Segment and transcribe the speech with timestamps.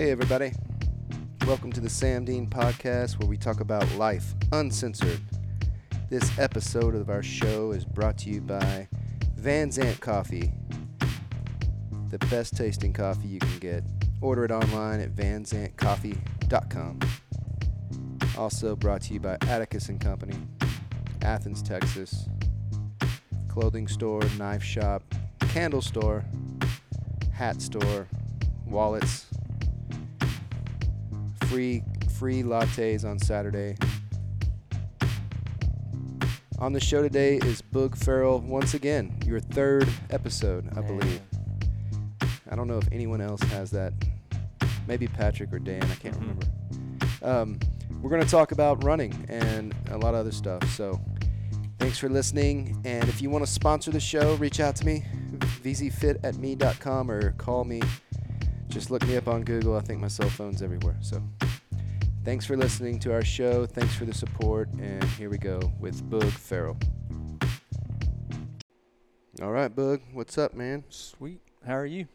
[0.00, 0.52] Hey, everybody.
[1.46, 5.20] Welcome to the Sam Dean podcast where we talk about life uncensored.
[6.08, 8.88] This episode of our show is brought to you by
[9.34, 10.54] Van Zant Coffee,
[12.08, 13.84] the best tasting coffee you can get.
[14.22, 17.00] Order it online at vanzantcoffee.com.
[18.38, 20.38] Also brought to you by Atticus and Company,
[21.20, 22.26] Athens, Texas.
[23.48, 25.02] Clothing store, knife shop,
[25.50, 26.24] candle store,
[27.34, 28.08] hat store,
[28.64, 29.26] wallets,
[31.50, 31.82] free
[32.16, 33.74] free lattes on Saturday.
[36.60, 41.20] On the show today is Boog Farrell once again, your third episode, I believe.
[42.50, 43.92] I don't know if anyone else has that.
[44.86, 46.20] Maybe Patrick or Dan, I can't Mhm.
[46.20, 46.46] remember.
[47.22, 47.58] Um,
[48.00, 50.62] we're going to talk about running and a lot of other stuff.
[50.76, 51.00] So
[51.78, 52.80] thanks for listening.
[52.84, 55.02] And if you want to sponsor the show, reach out to me,
[55.64, 57.80] vzfit@me.com or call me.
[58.70, 59.76] Just look me up on Google.
[59.76, 60.96] I think my cell phone's everywhere.
[61.00, 61.20] So
[62.24, 63.66] thanks for listening to our show.
[63.66, 64.68] Thanks for the support.
[64.74, 66.78] And here we go with Boog Farrell.
[69.42, 70.84] All right, Boog, what's up, man?
[70.88, 71.40] Sweet.
[71.66, 72.06] How are you?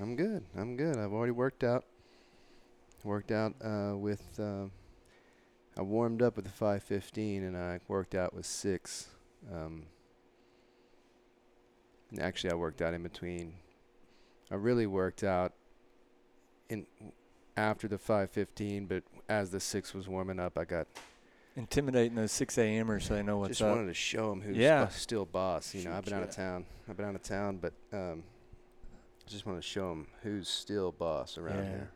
[0.00, 0.44] I'm good.
[0.56, 0.96] I'm good.
[0.96, 1.84] I've already worked out.
[3.02, 4.38] Worked out uh, with.
[4.38, 4.66] Uh,
[5.76, 9.08] I warmed up with the 515, and I worked out with six.
[9.52, 9.86] Um,
[12.20, 13.54] actually, I worked out in between.
[14.52, 15.52] I really worked out
[16.68, 16.86] in
[17.56, 20.86] after the 515, but as the six was warming up, I got
[21.58, 23.68] Intimidating those 6 a.m.ers so they know what's just up.
[23.68, 24.88] Just wanted to show them who's Yeah.
[24.88, 25.74] still boss.
[25.74, 26.66] You know, I've been out of town.
[26.86, 28.24] I've been out of town, but um,
[29.26, 31.70] just want to show them who's still boss around Yeah.
[31.70, 31.90] here.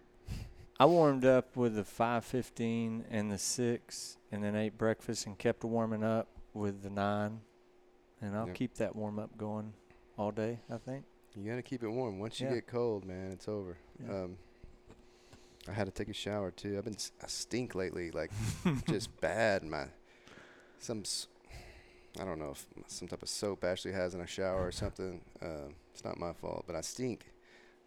[0.78, 5.62] I warmed up with the 5:15 and the 6, and then ate breakfast and kept
[5.62, 7.42] warming up with the 9.
[8.22, 8.54] And I'll Yep.
[8.56, 9.74] keep that warm up going
[10.16, 11.04] all day, I think.
[11.34, 12.18] You gotta keep it warm.
[12.18, 12.54] Once you Yeah.
[12.54, 13.76] get cold, man, it's over.
[14.02, 14.22] Yeah.
[14.22, 14.38] Um,
[15.68, 16.76] I had to take a shower too.
[16.78, 18.30] I've been I stink lately, like
[18.88, 19.62] just bad.
[19.62, 19.86] My
[20.78, 21.02] some
[22.18, 25.20] I don't know if some type of soap Ashley has in a shower or something.
[25.42, 27.30] Um, it's not my fault, but I stink.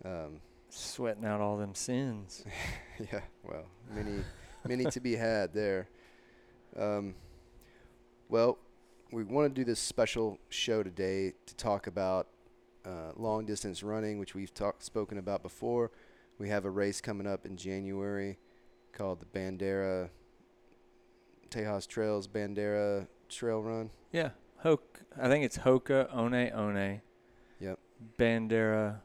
[0.05, 0.39] Um,
[0.69, 2.45] Sweating out all them sins.
[3.11, 4.23] yeah, well, many
[4.67, 5.87] many to be had there.
[6.77, 7.15] Um,
[8.29, 8.57] well,
[9.11, 12.27] we want to do this special show today to talk about
[12.85, 15.91] uh, long distance running, which we've talked spoken about before.
[16.43, 18.37] We have a race coming up in January
[18.91, 20.09] called the Bandera
[21.49, 23.89] Tejas Trails Bandera Trail Run.
[24.11, 24.31] Yeah.
[24.57, 27.01] Hok I think it's Hoka One One.
[27.61, 27.79] Yep.
[28.19, 28.97] Bandera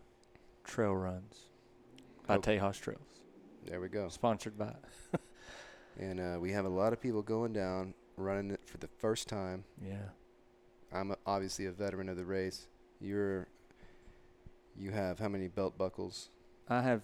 [0.65, 1.45] Trail Runs
[2.27, 2.39] by.
[2.39, 3.23] Tejas Trails.
[3.65, 4.09] There we go.
[4.09, 4.75] Sponsored by
[5.97, 9.29] And uh, we have a lot of people going down running it for the first
[9.29, 9.63] time.
[9.81, 10.09] Yeah.
[10.93, 12.67] I'm a, obviously a veteran of the race.
[13.01, 13.47] You're
[14.77, 16.31] you have how many belt buckles?
[16.69, 17.03] I have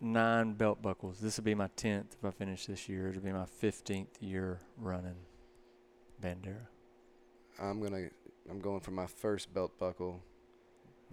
[0.00, 1.20] nine belt buckles.
[1.20, 3.08] This will be my tenth if I finish this year.
[3.08, 5.16] It'll be my fifteenth year running
[6.22, 6.66] Bandera.
[7.60, 8.08] I'm gonna
[8.48, 10.22] I'm going for my first belt buckle.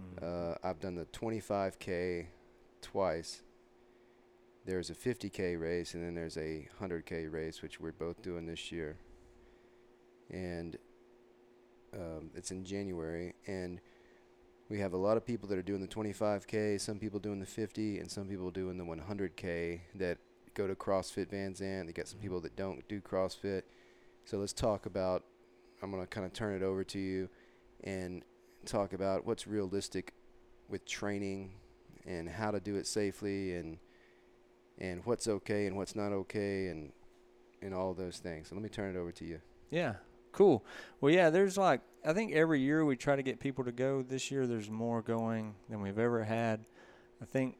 [0.00, 0.52] Mm.
[0.52, 2.26] Uh, I've done the 25k
[2.80, 3.42] twice.
[4.64, 8.70] There's a 50k race and then there's a 100k race, which we're both doing this
[8.70, 8.96] year.
[10.30, 10.76] And
[11.94, 13.80] um, it's in January, and
[14.68, 16.80] we have a lot of people that are doing the 25k.
[16.80, 20.18] Some people doing the 50, and some people doing the 100k that
[20.54, 21.86] go to CrossFit Van Zant.
[21.86, 23.62] They got some people that don't do CrossFit.
[24.24, 25.24] So let's talk about.
[25.82, 27.28] I'm gonna kind of turn it over to you,
[27.84, 28.24] and
[28.66, 30.12] talk about what's realistic
[30.68, 31.52] with training
[32.06, 33.78] and how to do it safely and
[34.78, 36.92] and what's okay and what's not okay and
[37.62, 38.48] and all those things.
[38.48, 39.40] So let me turn it over to you.
[39.70, 39.94] Yeah.
[40.32, 40.64] Cool.
[41.00, 41.30] Well, yeah.
[41.30, 44.02] There's like I think every year we try to get people to go.
[44.02, 46.64] This year there's more going than we've ever had.
[47.20, 47.56] I think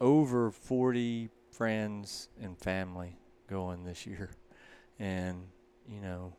[0.00, 3.16] over 40 friends and family
[3.48, 4.30] going this year,
[4.98, 5.44] and
[5.88, 6.34] you know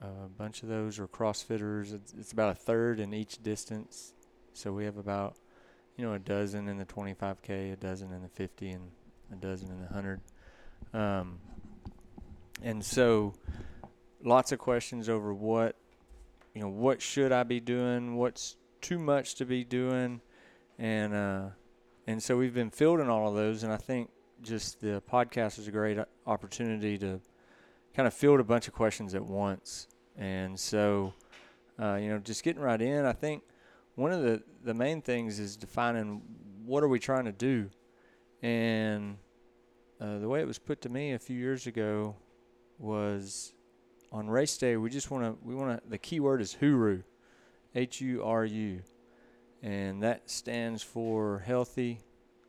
[0.00, 1.92] a bunch of those are CrossFitters.
[1.92, 4.14] It's, it's about a third in each distance.
[4.52, 5.36] So we have about,
[5.96, 8.90] you know, a dozen in the 25K, a dozen in the 50, and
[9.32, 10.20] a dozen in the 100.
[10.94, 11.38] Um,
[12.62, 13.34] and so
[14.22, 15.76] lots of questions over what,
[16.54, 18.16] you know, what should I be doing?
[18.16, 20.20] What's too much to be doing?
[20.78, 21.46] And, uh,
[22.06, 23.62] and so we've been fielding all of those.
[23.62, 24.10] And I think
[24.42, 27.20] just the podcast is a great opportunity to
[27.94, 29.88] kind of field a bunch of questions at once.
[30.16, 31.12] And so,
[31.80, 33.42] uh, you know, just getting right in, I think
[33.94, 36.22] one of the, the main things is defining
[36.64, 37.70] what are we trying to do.
[38.42, 39.16] And
[40.00, 42.14] uh, the way it was put to me a few years ago
[42.78, 43.52] was
[44.10, 47.02] on race day, we just want to, we want to, the key word is HURU,
[47.74, 48.82] H U R U.
[49.62, 52.00] And that stands for healthy,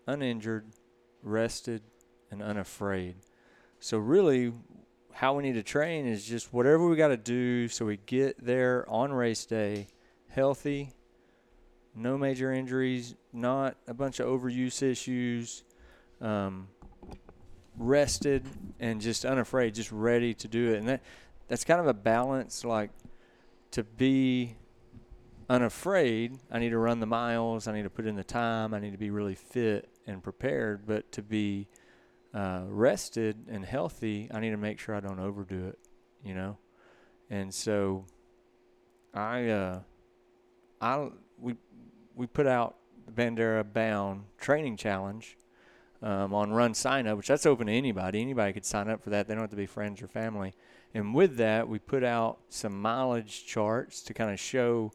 [0.07, 0.65] uninjured,
[1.23, 1.81] rested,
[2.31, 3.15] and unafraid.
[3.79, 4.53] So really,
[5.11, 8.43] how we need to train is just whatever we got to do so we get
[8.43, 9.87] there on race day
[10.29, 10.93] healthy,
[11.95, 15.63] no major injuries, not a bunch of overuse issues,
[16.21, 16.67] um,
[17.77, 18.45] rested
[18.79, 20.77] and just unafraid, just ready to do it.
[20.77, 21.01] And that
[21.49, 22.63] that's kind of a balance.
[22.63, 22.91] Like
[23.71, 24.55] to be
[25.49, 28.79] unafraid, I need to run the miles, I need to put in the time, I
[28.79, 30.85] need to be really fit and prepared.
[30.87, 31.67] But to be
[32.33, 35.79] uh, rested and healthy, I need to make sure I don't overdo it.
[36.23, 36.57] You know,
[37.29, 38.05] and so
[39.13, 39.79] I uh,
[40.79, 41.55] I we
[42.15, 42.75] we put out
[43.05, 45.37] the Bandera Bound Training Challenge
[46.01, 48.21] um, on Run Sign Up, which that's open to anybody.
[48.21, 49.27] Anybody could sign up for that.
[49.27, 50.53] They don't have to be friends or family.
[50.93, 54.91] And with that, we put out some mileage charts to kind of show,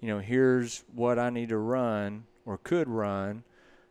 [0.00, 3.44] you know, here's what I need to run or could run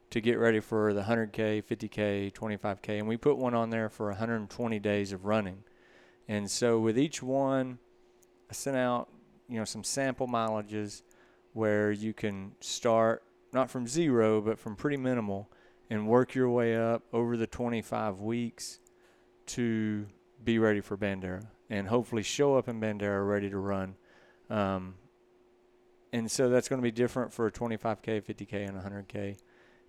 [0.10, 3.00] to get ready for the 100K, 50K, 25K.
[3.00, 5.64] And we put one on there for 120 days of running.
[6.28, 7.80] And so with each one,
[8.50, 9.10] I sent out,
[9.50, 11.02] you know, some sample mileages
[11.54, 15.50] where you can start not from zero, but from pretty minimal
[15.90, 18.80] and work your way up over the 25 weeks
[19.46, 20.08] to
[20.44, 23.96] be ready for Bandera and hopefully show up in Bandera ready to run.
[24.50, 24.96] Um,
[26.12, 29.38] and so that's going to be different for a 25k, 50k, and 100k.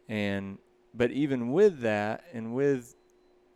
[0.08, 0.58] And
[0.94, 2.94] but even with that, and with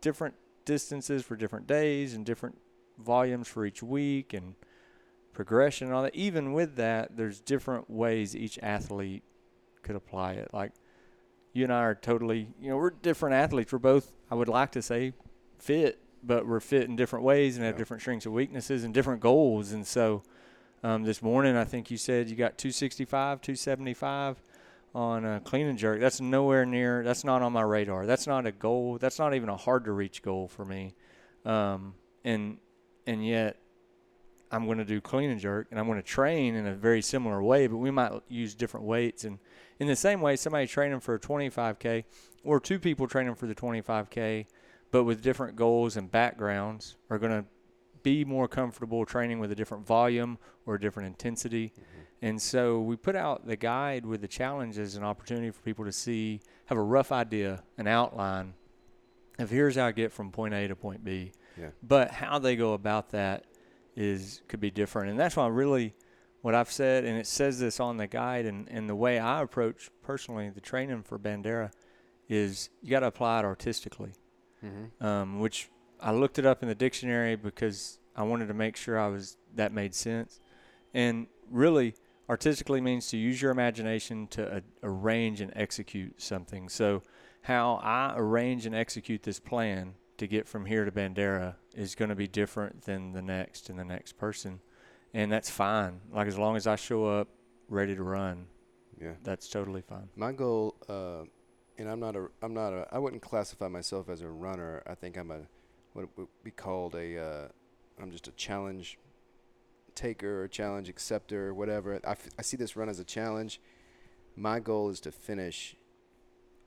[0.01, 0.35] different
[0.65, 2.57] distances for different days and different
[2.99, 4.55] volumes for each week and
[5.33, 9.23] progression and all that, even with that, there's different ways each athlete
[9.81, 10.49] could apply it.
[10.53, 10.73] Like
[11.53, 13.71] you and I are totally, you know, we're different athletes.
[13.71, 15.13] We're both, I would like to say,
[15.57, 17.79] fit, but we're fit in different ways and have Yeah.
[17.79, 19.71] different strengths and weaknesses and different goals.
[19.71, 20.23] And so,
[20.83, 24.41] um, this morning, I think you said you got 265, 275
[24.95, 25.99] on a clean and jerk.
[25.99, 27.03] That's nowhere near.
[27.03, 28.05] That's not on my radar.
[28.05, 28.97] That's not a goal.
[28.97, 30.95] That's not even a hard to reach goal for me.
[31.45, 32.57] Um, and
[33.07, 33.57] and yet,
[34.51, 37.01] I'm going to do clean and jerk, and I'm going to train in a very
[37.01, 37.67] similar way.
[37.67, 39.23] But we might use different weights.
[39.23, 39.39] And
[39.79, 42.03] in the same way, somebody training for a 25k,
[42.43, 44.45] or two people training for the 25k,
[44.91, 47.45] but with different goals and backgrounds, are going to
[48.03, 51.67] be more comfortable training with a different volume or a different intensity.
[51.67, 51.99] Mm-hmm.
[52.21, 55.85] And so we put out the guide with the challenge as an opportunity for people
[55.85, 58.53] to see, have a rough idea, an outline
[59.37, 61.31] of here's how I get from point A to point B.
[61.57, 61.69] Yeah.
[61.81, 63.45] But how they go about that
[63.95, 65.11] is could be different.
[65.11, 65.93] And that's why really
[66.41, 69.41] what I've said, and it says this on the guide, and, and the way I
[69.41, 71.71] approach personally the training for Bandera
[72.29, 74.13] is you got to apply it artistically
[74.63, 75.05] Mm-hmm.
[75.05, 75.69] um, which
[76.01, 79.37] I looked it up in the dictionary because I wanted to make sure I was
[79.55, 80.39] that made sense.
[80.93, 81.95] And really,
[82.27, 86.67] artistically means to use your imagination to uh, arrange and execute something.
[86.69, 87.03] So,
[87.43, 92.09] how I arrange and execute this plan to get from here to Bandera is going
[92.09, 94.59] to be different than the next and the next person,
[95.13, 96.01] and that's fine.
[96.11, 97.29] Like as long as I show up
[97.69, 98.47] ready to run,
[99.01, 99.13] Yeah.
[99.23, 100.09] that's totally fine.
[100.17, 101.23] My goal, uh,
[101.79, 104.83] and I'm not a, I'm not a, I wouldn't classify myself as a runner.
[104.85, 105.39] I think I'm a,
[105.93, 107.47] what would be called a, uh,
[107.99, 108.99] I'm just a challenge
[109.95, 111.99] taker or challenge acceptor, or whatever.
[112.05, 113.59] I, f- I see this run as a challenge.
[114.35, 115.75] My goal is to finish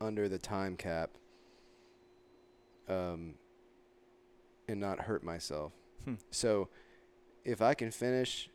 [0.00, 1.10] under the time cap,
[2.88, 3.34] um,
[4.66, 5.72] and not hurt myself.
[6.04, 6.14] Hmm.
[6.30, 6.68] So,
[7.44, 8.50] if I can finish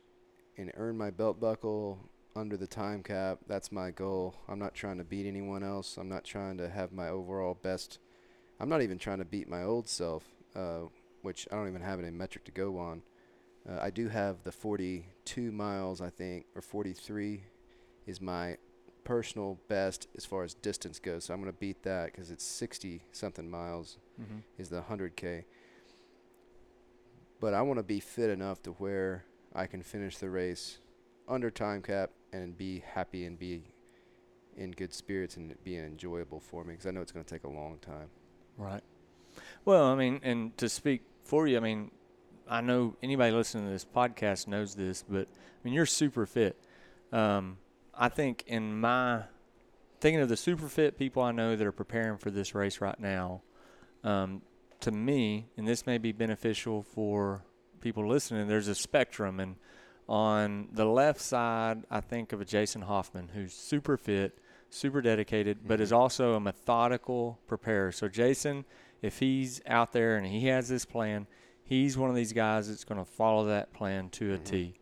[0.56, 1.98] and earn my belt buckle
[2.36, 3.38] under the time cap.
[3.46, 4.34] That's my goal.
[4.48, 5.96] I'm not trying to beat anyone else.
[5.96, 7.98] I'm not trying to have my overall best.
[8.60, 10.82] I'm not even trying to beat my old self, uh,
[11.22, 13.02] which I don't even have any metric to go on.
[13.68, 17.42] Uh, I do have the 42 miles, I think, or 43
[18.06, 18.56] is my
[19.04, 21.24] personal best as far as distance goes.
[21.24, 24.38] So I'm going to beat that because it's 60 something miles Mm-hmm.
[24.58, 25.44] is the 100K.
[27.40, 30.78] But I want to be fit enough to where I can finish the race
[31.28, 33.62] under time cap and be happy and be
[34.56, 37.44] in good spirits and it enjoyable for me because I know it's going to take
[37.44, 38.08] a long time.
[38.56, 38.82] Right.
[39.64, 41.90] Well, I mean, and to speak for you, I mean,
[42.48, 46.56] I know anybody listening to this podcast knows this, but I mean, you're super fit.
[47.12, 47.58] Um,
[47.94, 49.22] I think in my
[50.00, 52.98] thinking of the super fit people I know that are preparing for this race right
[52.98, 53.42] now,
[54.04, 54.42] um,
[54.80, 57.44] to me, and this may be beneficial for
[57.80, 59.40] people listening, there's a spectrum.
[59.40, 59.56] And
[60.08, 64.38] on the left side, I think of a Jason Hoffman who's super fit,
[64.70, 67.92] super dedicated, but is also a methodical preparer.
[67.92, 68.64] So, Jason,
[69.02, 71.26] if he's out there and he has this plan,
[71.62, 74.44] he's one of these guys that's going to follow that plan to a Mhm.
[74.44, 74.74] T.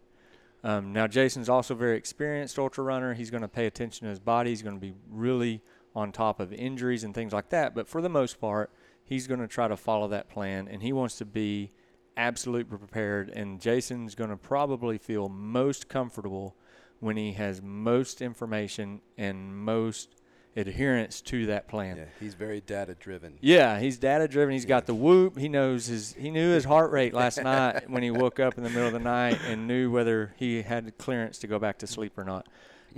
[0.63, 3.15] Um, now, Jason's also a very experienced ultra runner.
[3.15, 4.51] He's going to pay attention to his body.
[4.51, 5.63] He's going to be really
[5.95, 7.75] on top of injuries and things like that.
[7.75, 8.71] But for the most part,
[9.05, 11.73] he's going to try to follow that plan, and he wants to be
[12.17, 13.31] absolutely prepared.
[13.31, 16.57] And Jason's going to probably feel most comfortable
[17.01, 20.17] when he has most information and most
[20.57, 21.99] adherence to that plan.
[21.99, 23.35] Yeah, he's very data driven.
[23.41, 24.55] Yeah, he's data driven.
[24.55, 25.39] He's got the whoop.
[25.39, 28.65] He knows his he knew his heart rate last night when he woke up in
[28.65, 31.87] the middle of the night and knew whether he had clearance to go back to
[31.87, 32.49] sleep or not.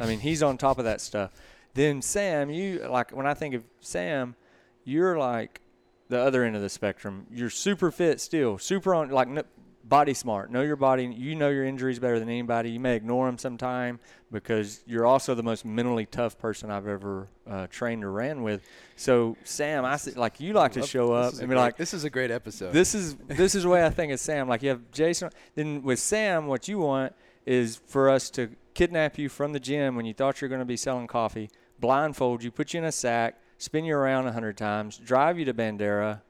[0.01, 1.33] I mean, he's on top of that stuff.
[1.75, 4.37] Then Sam, you like when I think of Sam,
[4.85, 5.61] you're like
[6.09, 7.27] the other end of the spectrum.
[7.31, 9.43] You're super fit still, super on like n-
[9.85, 10.51] body smart.
[10.51, 11.07] Know your body.
[11.07, 12.71] You know your injuries better than anybody.
[12.71, 14.01] You may ignore them sometime
[14.31, 18.63] because you're also the most mentally tough person I've ever uh, trained or ran with.
[18.97, 21.95] So Sam, I see, like you like to show up and be great- like, this
[21.95, 22.73] is a great episode.
[22.73, 24.49] this is this is the way I think of Sam.
[24.49, 25.31] Like you have Jason.
[25.55, 27.15] Then with Sam, what you want
[27.47, 30.59] is for us to kidnap you from the gym when you thought you were going
[30.61, 31.49] to be selling coffee,
[31.81, 35.45] blindfold you, put you in a sack, spin you around a hundred times, drive you
[35.45, 36.23] to Bandera,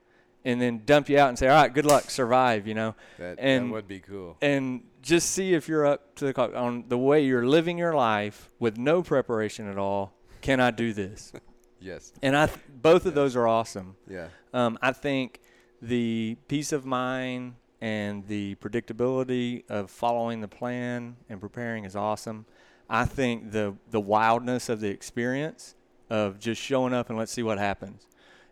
[0.44, 3.36] and then dump you out and say, "All right, good luck, survive." You know, that,
[3.38, 4.36] and- that would be cool.
[4.42, 7.94] and just see if you're up to the clock on the way you're living your
[7.94, 10.12] life with no preparation at all.
[10.40, 11.32] Can I do this?
[11.80, 12.12] Yes.
[12.24, 13.94] And I, th- both of those are awesome.
[14.10, 14.26] Yeah.
[14.52, 15.40] Um, I think
[15.80, 22.46] the peace of mind and the predictability of following the plan and preparing is awesome.
[22.90, 25.76] I think the the wildness of the experience
[26.10, 28.06] of just showing up and let's see what happens,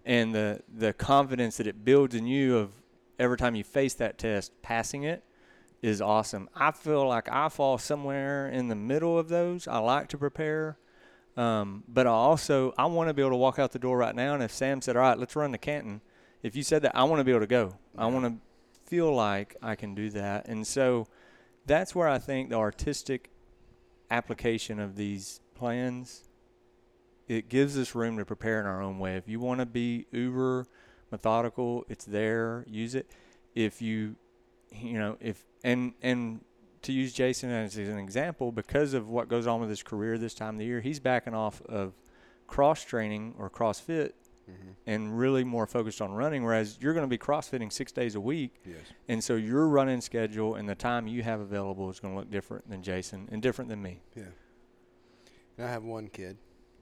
[0.05, 2.71] and the the confidence that it builds in you of
[3.19, 5.23] every time you face that test, passing it
[5.83, 6.49] is awesome.
[6.55, 9.69] I feel like I fall somewhere in the middle of those.
[9.69, 10.79] I like to prepare.
[11.37, 14.15] Um, but I also I want to be able to walk out the door right
[14.15, 14.35] now.
[14.35, 16.01] And if Sam said, "All right, let's run to Canton,"
[16.43, 17.77] if you said that, I want to be able to go.
[17.97, 18.41] I want to
[18.89, 20.49] feel like I can do that.
[20.49, 21.09] And so
[21.67, 23.31] that's where I think the artistic
[24.11, 26.29] application of these plans
[27.29, 29.17] it gives us room to prepare in our own way.
[29.17, 30.67] If you want to be uber
[31.11, 32.65] methodical, it's there.
[32.69, 33.11] Use it.
[33.55, 34.17] If you,
[34.73, 36.41] you know, if and and
[36.83, 40.35] to use Jason as an example, because of what goes on with his career this
[40.35, 41.95] time of the year, he's backing off of
[42.47, 44.13] cross training or CrossFit
[44.47, 44.53] hmm
[44.89, 46.45] and really more focused on running.
[46.45, 48.77] Whereas you're going to be CrossFitting six days a week, Yes.
[49.09, 52.31] and so your running schedule and the time you have available is going to look
[52.31, 54.03] different than Jason and different than me.
[54.15, 54.23] Yeah.
[55.59, 56.37] And I have one kid,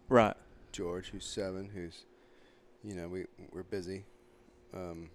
[0.09, 0.37] Right.
[0.73, 2.05] George, who's seven, who's,
[2.83, 4.05] you know, we we're busy.
[4.75, 5.11] Um,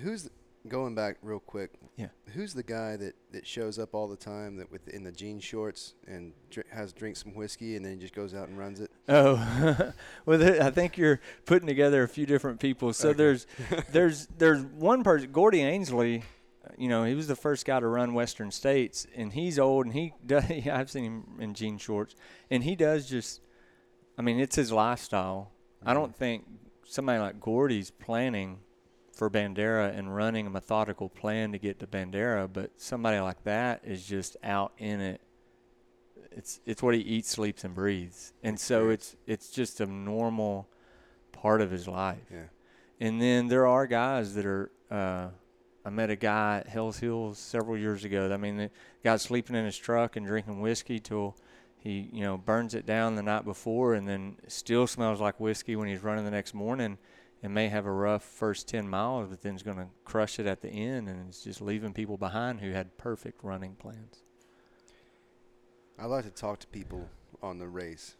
[0.00, 0.30] who's
[0.68, 1.72] going back real quick?
[1.96, 2.08] Yeah.
[2.34, 5.40] Who's the guy that, that shows up all the time that with in the jean
[5.40, 8.90] shorts and dr- has drinks some whiskey and then just goes out and runs it?
[9.08, 9.92] Oh,
[10.26, 12.92] well, I think you're putting together a few different people.
[12.92, 13.16] So Okay.
[13.18, 13.46] there's
[13.92, 16.22] there's there's one person, Gordy Ainsleigh.
[16.76, 19.94] You know, he was the first guy to run Western States, and he's old, and
[19.94, 20.44] he does.
[20.70, 22.14] I've seen him in jean shorts,
[22.50, 23.40] and he does just.
[24.18, 25.52] I mean, it's his lifestyle.
[25.86, 26.44] I don't think
[26.84, 28.58] somebody like Gordy's planning
[29.12, 33.82] for Bandera and running a methodical plan to get to Bandera, but somebody like that
[33.84, 35.20] is just out in it.
[36.32, 40.68] It's it's what he eats, sleeps, and breathes, and so it's it's just a normal
[41.32, 42.26] part of his life.
[42.30, 42.44] Yeah.
[43.00, 44.70] And then there are guys that are.
[44.90, 45.28] Uh,
[45.84, 48.30] I met a guy at Hell's Hills several years ago.
[48.30, 48.70] I mean, the
[49.02, 51.36] guy's sleeping in his truck and drinking whiskey till
[51.80, 55.76] he, you know, burns it down the night before, and then still smells like whiskey
[55.76, 56.98] when he's running the next morning,
[57.42, 60.46] and may have a rough first ten miles, but then is going to crush it
[60.46, 64.22] at the end, and it's just leaving people behind who had perfect running plans.
[65.98, 67.08] I like to talk to people
[67.42, 68.16] on the race,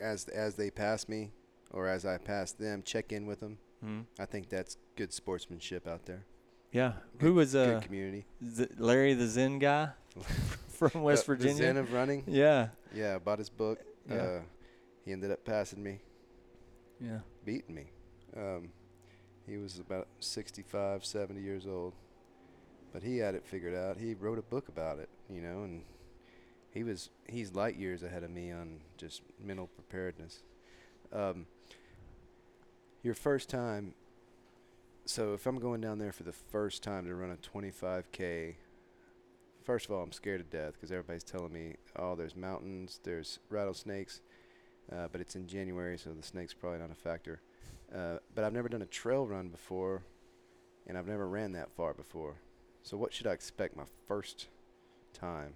[0.00, 1.32] as as they pass me,
[1.72, 2.82] or as I pass them.
[2.84, 3.58] Check in with them.
[3.82, 6.24] hmm I think that's good sportsmanship out there.
[6.72, 6.92] Yeah.
[7.18, 8.26] Good- Who was Good uh, community.
[8.48, 9.90] Z- Larry the Zen guy
[10.76, 11.56] from West The- the Virginia?
[11.62, 12.24] Zen of running.
[12.26, 12.68] yeah.
[12.94, 13.78] Yeah, I bought his book.
[14.08, 14.16] Yeah.
[14.16, 14.40] Uh,
[15.04, 16.00] he ended up passing me,
[17.00, 17.18] Yeah.
[17.44, 17.90] beating me.
[18.36, 18.70] Um,
[19.46, 21.94] he was about 65, 70 years old,
[22.92, 23.96] but he had it figured out.
[23.98, 25.82] He wrote a book about it, you know, and
[26.72, 30.42] he was he's light years ahead of me on just mental preparedness.
[31.12, 31.46] Um,
[33.02, 33.94] your first time.
[35.04, 38.56] So if I'm going down there for the first time to run a 25k,
[39.66, 43.40] first of all, I'm scared to death because everybody's telling me, oh, there's mountains, there's
[43.50, 44.20] rattlesnakes,
[44.92, 47.42] uh, but it's in January, so the snake's probably not a factor.
[47.94, 50.04] Uh, but I've never done a trail run before,
[50.86, 52.36] and I've never ran that far before.
[52.82, 54.46] So what should I expect my first
[55.12, 55.54] time?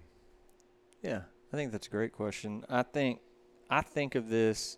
[1.01, 1.21] Yeah,
[1.53, 2.65] I think that's a great question.
[2.69, 3.21] I think
[3.69, 4.77] I think of this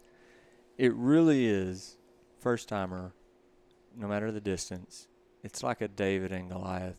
[0.77, 1.97] it really is
[2.39, 3.13] first timer
[3.95, 5.07] no matter the distance.
[5.43, 6.97] It's like a David and Goliath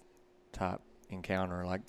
[0.53, 1.83] type encounter like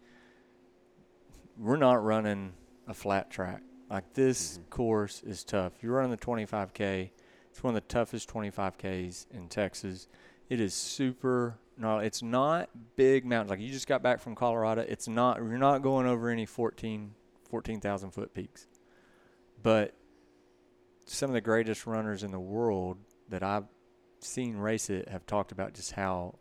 [1.58, 2.54] we're not running
[2.88, 3.62] a flat track.
[3.90, 4.70] Like this Mhm.
[4.70, 5.74] course is tough.
[5.82, 7.12] You're running the 25k.
[7.50, 10.08] It's one of the toughest 25ks in Texas.
[10.50, 12.06] It is super gnarly.
[12.08, 13.50] It's not big mountains.
[13.50, 14.82] Like you just got back from Colorado.
[14.82, 15.38] It's not.
[15.38, 17.16] You're not going over any 14
[17.50, 18.68] 14,000 foot peaks.
[19.62, 19.94] But
[21.06, 22.98] some of the greatest runners in the world
[23.30, 23.68] that I've
[24.20, 26.36] seen race it have talked about just how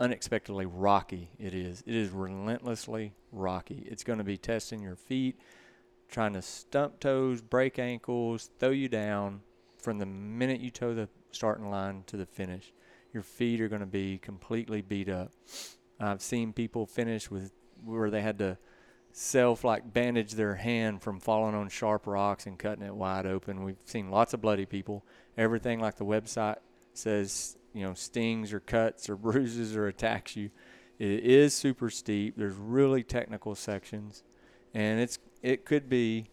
[0.00, 1.84] unexpectedly rocky it is.
[1.86, 3.86] It is relentlessly rocky.
[3.86, 5.38] It's going to be testing your feet,
[6.08, 9.42] trying to stump toes, break ankles, throw you down
[9.78, 12.72] from the minute you toe the starting line to the finish.
[13.12, 15.30] Your feet are going to be completely beat up.
[16.00, 17.52] I've seen people finish with
[17.84, 18.58] where they had to
[19.12, 23.64] self like bandage their hand from falling on sharp rocks and cutting it wide open.
[23.64, 25.04] We've seen lots of bloody people.
[25.36, 26.58] Everything like the website
[26.94, 30.50] says, you know, stings or cuts or bruises or attacks you.
[30.98, 32.34] It is super steep.
[32.36, 34.22] There's really technical sections,
[34.74, 36.26] and it's it could be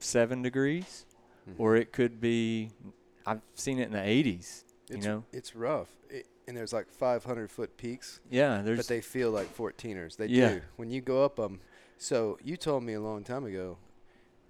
[0.00, 1.06] seven degrees,
[1.48, 1.54] Mhm.
[1.58, 2.70] or it could be.
[3.24, 4.64] I've seen it in the 80s.
[4.90, 8.62] You know, it's rough, it, and there's like 500 foot peaks, yeah.
[8.62, 10.16] There's but they feel like 14ers.
[10.16, 10.48] They Yeah.
[10.54, 11.60] do when you go up them.
[11.98, 13.78] So you told me a long time ago,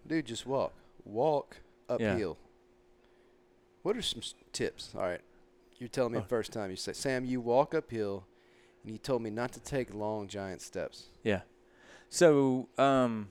[0.07, 1.59] dude, just walk, walk
[1.89, 1.95] Yeah.
[2.13, 2.39] uphill.
[3.83, 4.21] What are some
[4.53, 4.95] tips?
[4.95, 5.23] All right,
[5.79, 6.23] you're telling me Oh.
[6.23, 8.27] the first time you say, Sam, you walk uphill,
[8.83, 11.09] and you told me not to take long giant steps.
[11.23, 11.43] Yeah.
[12.09, 13.29] So, um,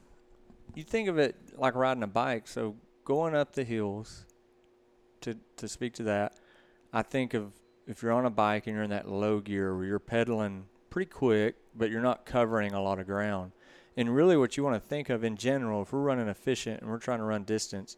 [0.73, 2.47] you think of it like riding a bike.
[2.47, 2.75] So,
[3.05, 4.25] going up the hills,
[5.21, 6.33] to to speak to that,
[6.93, 7.53] I think of
[7.87, 11.09] if you're on a bike and you're in that low gear where you're pedaling pretty
[11.09, 13.51] quick, but you're not covering a lot of ground.
[13.97, 16.89] And really, what you want to think of in general, if we're running efficient and
[16.91, 17.95] we're trying to run distance,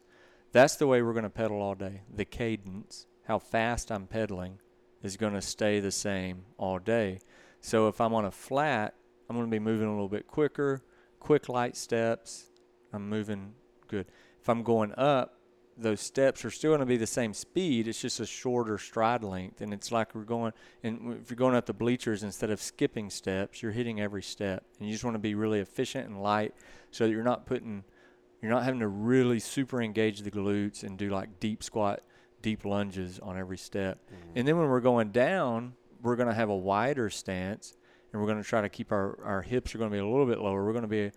[0.52, 2.02] that's the way we're going to pedal all day.
[2.14, 4.58] The cadence, how fast I'm pedaling,
[5.02, 7.20] is going to stay the same all day.
[7.60, 8.94] So if I'm on a flat,
[9.28, 10.82] I'm going to be moving a little bit quicker,
[11.20, 12.46] quick light steps.
[12.92, 13.52] I'm moving
[13.86, 14.06] good.
[14.40, 15.34] If I'm going up,
[15.76, 17.86] those steps are still going to be the same speed.
[17.86, 20.52] It's just a shorter stride length, and it's like we're going.
[20.82, 24.64] And if you're going up the bleachers instead of skipping steps, you're hitting every step,
[24.78, 26.54] and you just want to be really efficient and light,
[26.90, 27.84] so that you're not putting,
[28.40, 32.00] you're not having to really super engage the glutes and do like deep squat,
[32.42, 33.98] deep lunges on every step.
[34.06, 34.38] Mm-hmm.
[34.38, 37.76] And then when we're going down, we're going to have a wider stance,
[38.12, 40.06] and we're going to try to keep our our hips are going to be a
[40.06, 40.64] little bit lower.
[40.64, 41.10] We're going to be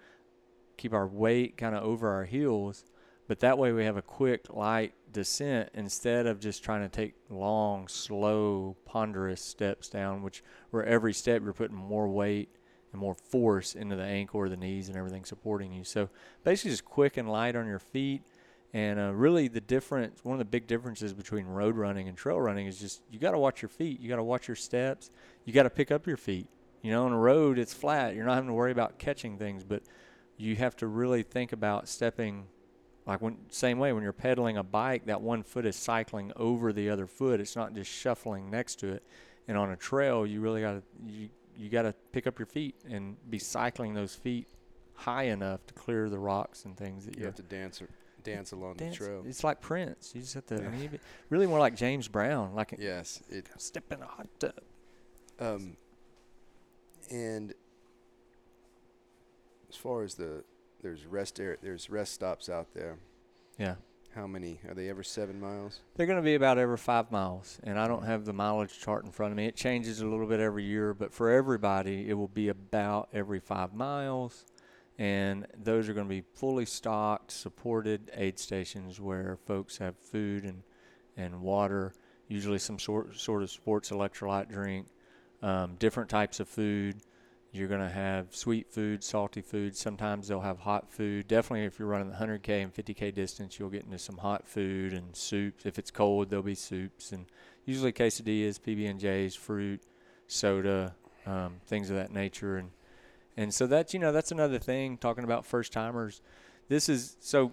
[0.77, 2.85] keep our weight kind of over our heels,
[3.27, 7.13] but that way we have a quick light descent instead of just trying to take
[7.29, 12.49] long, slow, ponderous steps down, which where every step you're putting more weight
[12.91, 15.83] and more force into the ankle or the knees and everything supporting you.
[15.83, 16.09] So
[16.43, 18.23] basically, just quick and light on your feet.
[18.73, 22.39] And uh, really, the difference, one of the big differences between road running and trail
[22.39, 23.99] running is just you got to watch your feet.
[23.99, 25.09] You got to watch your steps.
[25.45, 26.47] You got to pick up your feet.
[26.81, 28.15] You know, on a road, it's flat.
[28.15, 29.83] You're not having to worry about catching things, but
[30.37, 32.47] you have to really think about stepping
[33.05, 36.71] like when same way when you're pedaling a bike that one foot is cycling over
[36.71, 39.03] the other foot it's not just shuffling next to it
[39.47, 42.45] and on a trail you really got to you you got to pick up your
[42.45, 44.47] feet and be cycling those feet
[44.93, 47.89] high enough to clear the rocks and things that You you have to dance, or,
[48.23, 48.97] dance along dance.
[48.97, 49.23] the trail.
[49.25, 50.11] It's like Prince.
[50.15, 50.55] You just have to.
[50.55, 54.27] I mean, be- really more like James Brown, like Yes, it step in a hot
[54.39, 54.53] tub.
[55.39, 55.77] Um,
[57.09, 57.53] and
[59.69, 60.43] as far as the
[60.81, 62.97] there's rest area, there's rest stops out there.
[63.57, 63.75] Yeah,
[64.15, 64.89] How many are they?
[64.89, 65.81] Ever seven miles?
[65.95, 69.05] they're going to be about every five miles, and I don't have the mileage chart
[69.05, 69.45] in front of me.
[69.45, 73.39] It changes a little bit every year, but for everybody, it will be about every
[73.39, 74.45] five miles.
[74.97, 80.43] And those are going to be fully stocked, supported aid stations where folks have food
[80.43, 80.63] and,
[81.17, 81.93] and water,
[82.27, 84.87] usually some sort sort of sports electrolyte drink,
[85.41, 86.97] um, different types of food.
[87.53, 89.75] You're going to have sweet food, salty food.
[89.75, 91.27] Sometimes they'll have hot food.
[91.27, 94.93] Definitely, if you're running the 100K and 50K distance, you'll get into some hot food
[94.93, 95.65] and soups.
[95.65, 97.25] If it's cold, there'll be soups and
[97.65, 99.81] usually quesadillas, PB&Js, fruit,
[100.27, 102.55] soda, um, things of that nature.
[102.55, 102.69] And
[103.37, 104.97] and so that's you know that's another thing.
[104.97, 106.21] Talking about first timers,
[106.67, 107.51] this is so.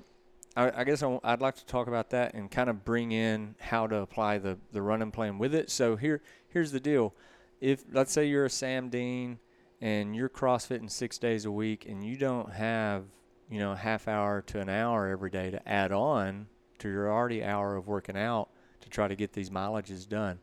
[0.57, 3.55] I, I guess I, would like to talk about that and kind of bring in
[3.61, 5.71] how to apply the the running plan with it.
[5.71, 7.15] So here here's the deal.
[7.61, 9.39] If let's say you're a Sam Dean
[9.81, 13.05] and you're CrossFitting six days a week and you don't have
[13.51, 16.47] you know half hour to an hour every day to add on
[16.79, 18.49] to your already hour of working out
[18.81, 20.39] to try to get these mileages done,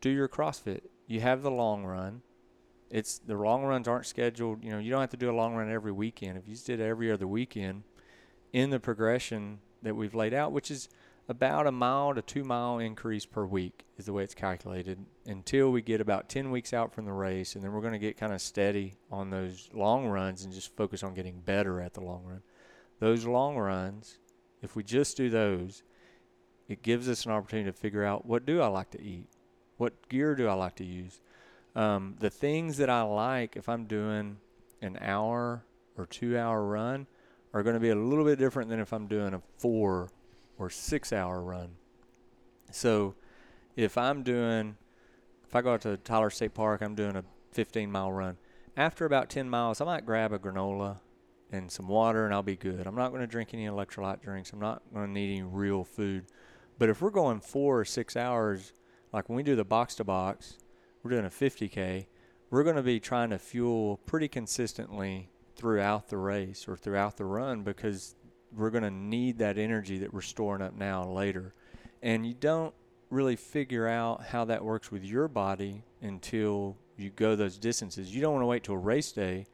[0.00, 0.82] do your CrossFit.
[1.06, 2.22] You have the long run.
[2.92, 4.62] It's the long runs aren't scheduled.
[4.62, 6.36] You know, you don't have to do a long run every weekend.
[6.36, 7.84] If you just did every other weekend,
[8.52, 10.90] in the progression that we've laid out, which is
[11.26, 15.70] about a mile to two mile increase per week, is the way it's calculated until
[15.70, 17.54] we get about 10 weeks out from the race.
[17.54, 20.76] And then we're going to get kind of steady on those long runs and just
[20.76, 22.42] focus on getting better at the long run.
[23.00, 24.18] those long runs,
[24.60, 25.82] if we just do those,
[26.68, 29.28] it gives us an opportunity to figure out what do I like to eat,
[29.78, 31.22] what gear do I like to use.
[31.74, 34.36] Um, the things that I like if I'm doing
[34.82, 35.64] an hour
[35.96, 37.06] or two hour run
[37.54, 40.10] are going to be a little bit different than if I'm doing a four
[40.58, 41.70] or six hour run.
[42.70, 43.14] So
[43.76, 44.76] if I'm doing,
[45.46, 48.36] if I go out to Tyler State Park, I'm doing a 15 mile run.
[48.76, 51.00] After about 10 miles, I might grab a granola
[51.50, 52.86] and some water and I'll be good.
[52.86, 54.52] I'm not going to drink any electrolyte drinks.
[54.52, 56.26] I'm not going to need any real food.
[56.78, 58.72] But if we're going four or six hours,
[59.12, 60.58] like when we do the box to box,
[61.02, 62.06] we're doing a 50K,
[62.50, 67.24] we're going to be trying to fuel pretty consistently throughout the race or throughout the
[67.24, 68.14] run because
[68.54, 71.54] we're going to need that energy that we're storing up now later.
[72.02, 72.74] And you don't
[73.10, 78.14] really figure out how that works with your body until you go those distances.
[78.14, 79.46] You don't want to wait till race day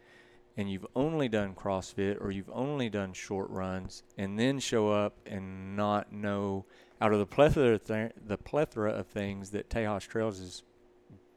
[0.57, 5.17] and you've only done CrossFit or you've only done short runs and then show up
[5.25, 6.67] and not know
[7.01, 10.65] out of the plethora th- the plethora of things that Tejas Trails is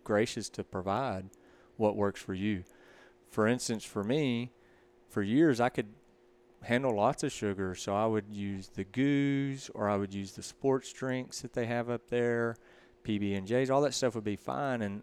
[0.04, 1.30] gracious to provide
[1.78, 2.64] what works for you.
[3.30, 4.52] For instance, for me,
[5.10, 5.88] for years I could
[6.64, 10.44] handle lots of sugar, so I would use the goos or I would use the
[10.44, 12.56] sports drinks that they have up there,
[13.04, 14.82] PB and J's, all that stuff would be fine.
[14.82, 15.02] And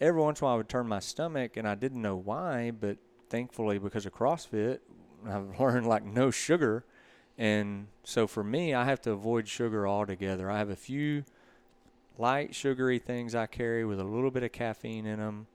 [0.00, 2.70] every once in a while I would turn my stomach, and I didn't know why,
[2.70, 4.78] but thankfully because of CrossFit,
[5.26, 6.84] I've learned like no sugar.
[7.38, 10.50] And so for me, I have to avoid sugar altogether.
[10.50, 11.24] I have a few
[12.18, 15.46] light sugary things I carry with a little bit of caffeine in them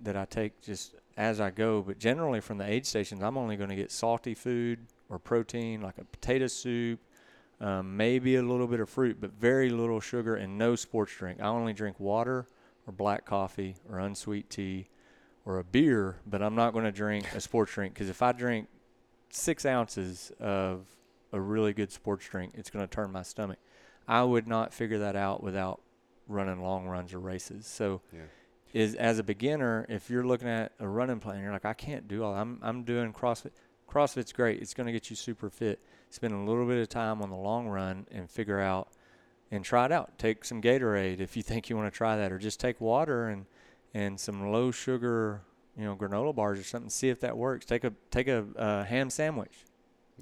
[0.00, 1.82] that I take just as I go.
[1.82, 5.80] But generally, from the aid stations, I'm only going to get salty food or protein,
[5.80, 7.00] like a potato soup,
[7.60, 11.40] um, maybe a little bit of fruit, but very little sugar and no sports drink.
[11.40, 12.46] I only drink water
[12.86, 14.88] or black coffee or unsweet tea
[15.44, 18.32] or a beer, but I'm not going to drink a sports drink because if I
[18.32, 18.68] drink
[19.30, 20.86] six ounces of
[21.32, 23.58] a really good sports drink, it's going to turn my stomach.
[24.08, 25.80] I would not figure that out without
[26.26, 27.66] running long runs or races.
[27.66, 28.22] So Yeah.
[28.72, 32.08] is as a beginner, if you're looking at a running plan, you're like, I can't
[32.08, 32.34] do all.
[32.34, 33.52] I'm I'm doing CrossFit.
[33.88, 34.60] CrossFit's great.
[34.60, 35.80] It's going to get you super fit.
[36.10, 38.88] Spend a little bit of time on the long run and figure out
[39.50, 40.18] and try it out.
[40.18, 43.28] Take some Gatorade if you think you want to try that, or just take water
[43.28, 43.46] and
[43.94, 45.40] and some low sugar,
[45.76, 46.90] you know, granola bars or something.
[46.90, 47.64] See if that works.
[47.64, 49.64] Take a take a uh, ham sandwich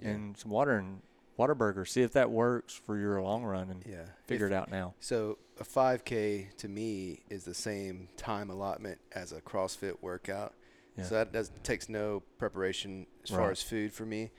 [0.01, 0.11] Yeah.
[0.11, 1.03] and some water and
[1.39, 1.87] Whataburger.
[1.87, 4.07] See if that works for your long run and yeah.
[4.27, 4.95] figure If- it out now.
[5.01, 10.55] So a 5K to me is the same time allotment as a CrossFit workout.
[10.97, 11.05] Yeah.
[11.05, 14.31] So that does takes no preparation as far as food for me.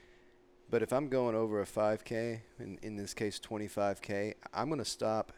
[0.69, 4.85] But if I'm going over a 5K, in, in this case 25K, I'm going to
[4.85, 5.31] stop,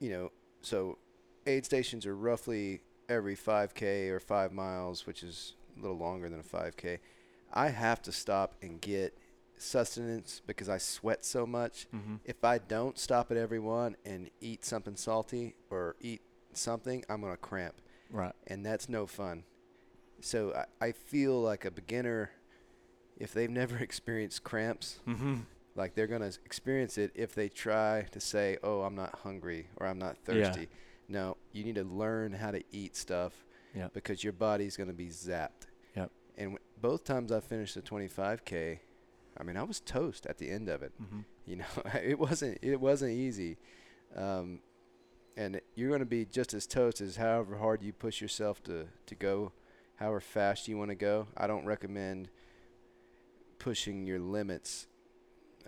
[0.00, 0.98] you know, so
[1.46, 6.40] aid stations are roughly every 5K or 5 miles, which is a little longer than
[6.40, 6.98] a 5K.
[7.52, 9.16] I have to stop and get
[9.60, 12.16] sustenance because I sweat so much Mm-hmm.
[12.24, 17.20] if I don't stop at every one and eat something salty or eat something, I'm
[17.20, 17.74] gonna cramp,
[18.10, 18.34] Right.
[18.46, 19.44] and that's no fun.
[20.20, 22.30] So I, I feel like a beginner,
[23.16, 25.36] if they've never experienced cramps, Mm-hmm.
[25.76, 29.86] like they're gonna experience it if they try to say, "Oh, I'm not hungry" or
[29.86, 30.40] "I'm not thirsty.
[30.40, 30.46] Yeah.
[30.52, 30.68] thirsty."
[31.10, 33.44] No, you need to learn how to eat stuff
[33.74, 33.92] Yep.
[33.94, 35.68] because your body's gonna be zapped.
[35.96, 36.10] Yep.
[36.36, 38.80] And w- both times I finished the 25k,
[39.38, 40.92] I mean I was toast at the end of it.
[41.00, 41.20] Mm-hmm.
[41.46, 41.64] you know
[42.02, 43.56] it wasn't it wasn't easy.
[44.16, 44.60] Um,
[45.36, 48.86] and you're going to be just as toast as however hard you push yourself to
[49.06, 49.52] to go
[49.96, 51.28] however fast you want to go.
[51.36, 52.28] I don't recommend
[53.58, 54.86] pushing your limits.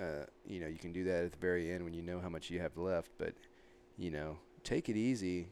[0.01, 2.29] Uh, you know you can do that at the very end when you know how
[2.29, 3.35] much you have left but
[3.99, 5.49] you know take it easy.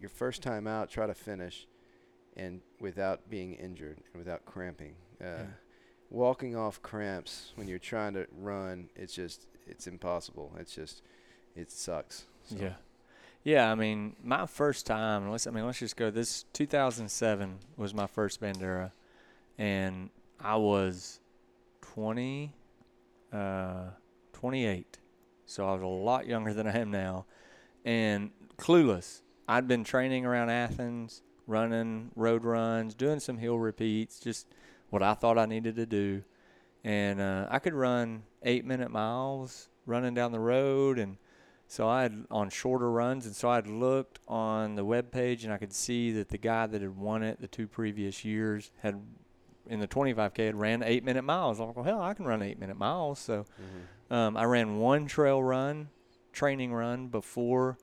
[0.00, 1.66] Your first time out try to finish
[2.36, 4.94] and without being injured and without cramping.
[5.20, 5.44] Uh, Yeah.
[6.12, 11.02] Walking off cramps when you're trying to run it's just it's impossible it's just
[11.56, 12.56] it sucks so.
[12.60, 12.74] Yeah.
[13.44, 17.92] Yeah, I mean, my first time, let's I mean, let's just go this 2007 was
[17.92, 18.92] my first Bandera
[19.58, 21.18] and I was
[21.80, 22.52] 20
[23.32, 23.86] uh
[24.32, 24.98] 28.
[25.46, 27.26] So I was a lot younger than I am now
[27.84, 29.22] and clueless.
[29.48, 34.46] I'd been training around Athens, running road runs, doing some hill repeats, just
[34.92, 36.22] what I thought I needed to do.
[36.84, 41.16] And uh, I could run eight minute miles running down the road and
[41.66, 45.50] so I had on shorter runs, and so I'd looked on the web page, and
[45.54, 49.00] I could see that the guy that had won it the two previous years had,
[49.66, 51.60] in the 25k, had ran eight minute miles.
[51.60, 53.20] I'm like, well, hell, I can run eight minute miles.
[53.20, 53.46] So
[54.10, 54.14] Mhm.
[54.14, 55.88] um, I ran one trail run,
[56.34, 57.78] training run before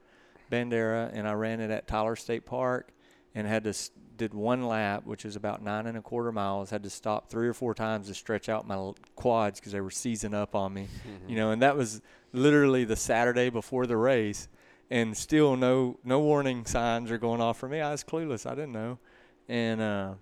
[0.51, 2.91] Bandera, and I ran it at Tyler State Park,
[3.33, 3.73] and had to
[4.19, 6.69] did one lap, which is about nine and a quarter miles.
[6.69, 9.89] Had to stop three or four times to stretch out my quads because they were
[9.89, 10.83] seizing up on me.
[10.83, 11.29] Mm-hmm.
[11.29, 12.01] You know, and that was
[12.31, 14.47] literally the Saturday before the race,
[14.91, 17.81] and still no no warning signs are going off for me.
[17.81, 18.45] I was clueless.
[18.45, 18.99] I didn't know,
[19.47, 20.13] and uh,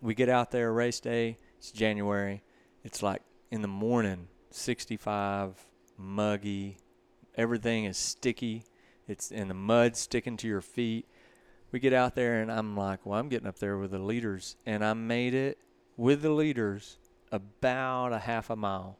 [0.00, 1.36] we get out there race day.
[1.58, 2.42] It's January.
[2.84, 5.66] It's like in the morning, 65,
[5.98, 6.78] muggy.
[7.36, 8.64] Everything is sticky.
[9.08, 11.06] It's in the mud sticking to your feet.
[11.72, 14.56] We get out there and I'm like, well, I'm getting up there with the leaders,
[14.64, 15.58] and I made it
[15.96, 16.98] with the leaders
[17.32, 18.98] about a half a mile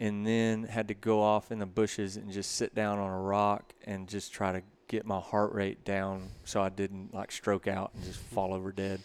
[0.00, 3.20] and then had to go off in the bushes and just sit down on a
[3.20, 7.66] rock and just try to get my heart rate down so I didn't like stroke
[7.66, 9.00] out and just fall over dead.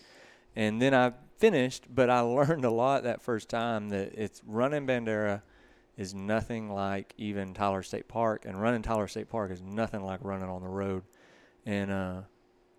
[0.56, 4.86] And then I finished, but I learned a lot that first time that it's running
[4.86, 5.42] Bandera
[5.98, 10.20] is nothing like even Tyler State Park, and running Tyler State Park is nothing like
[10.24, 11.04] running on the road.
[11.66, 12.22] And uh,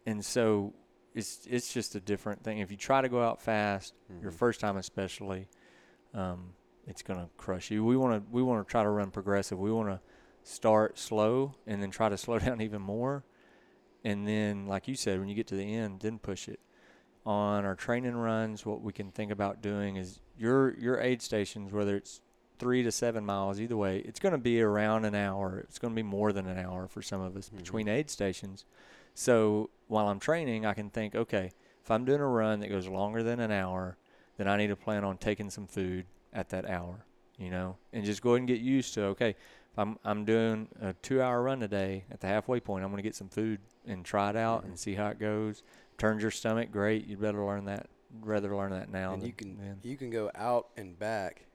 [0.07, 0.75] and so
[1.15, 2.59] it's it's just a different thing.
[2.59, 4.35] If you try to go out fast, your Mhm.
[4.35, 5.49] first time especially,
[6.13, 6.55] um,
[6.87, 7.85] it's gonna crush you.
[7.85, 9.59] We want to we want to try to run progressive.
[9.59, 10.01] We want to
[10.43, 13.25] start slow and then try to slow down even more,
[14.03, 16.61] and then like you said, when you get to the end, then push it.
[17.27, 21.73] On our training runs, what we can think about doing is your your aid stations,
[21.73, 22.21] whether it's
[22.59, 25.59] three to seven miles, either way, it's going to be around an hour.
[25.59, 27.57] It's going to be more than an hour for some of us Mhm.
[27.57, 28.65] between aid stations.
[29.15, 32.89] So while I'm training, I can think, okay, if I'm doing a run that goes
[32.89, 33.97] longer than an hour,
[34.37, 37.07] then I need to plan on taking some food at that hour,
[37.39, 40.69] you know, and just go ahead and get used to, okay, if I'm, I'm doing
[40.81, 43.61] a two hour run today at the halfway point, I'm going to get some food
[43.87, 44.67] and try it out Mhm.
[44.67, 45.63] and see how it goes.
[45.99, 47.07] Turns your stomach, great.
[47.07, 47.89] You'd better learn that,
[48.21, 49.13] rather learn that now.
[49.13, 49.79] and than you can then.
[49.83, 51.47] you can go out and back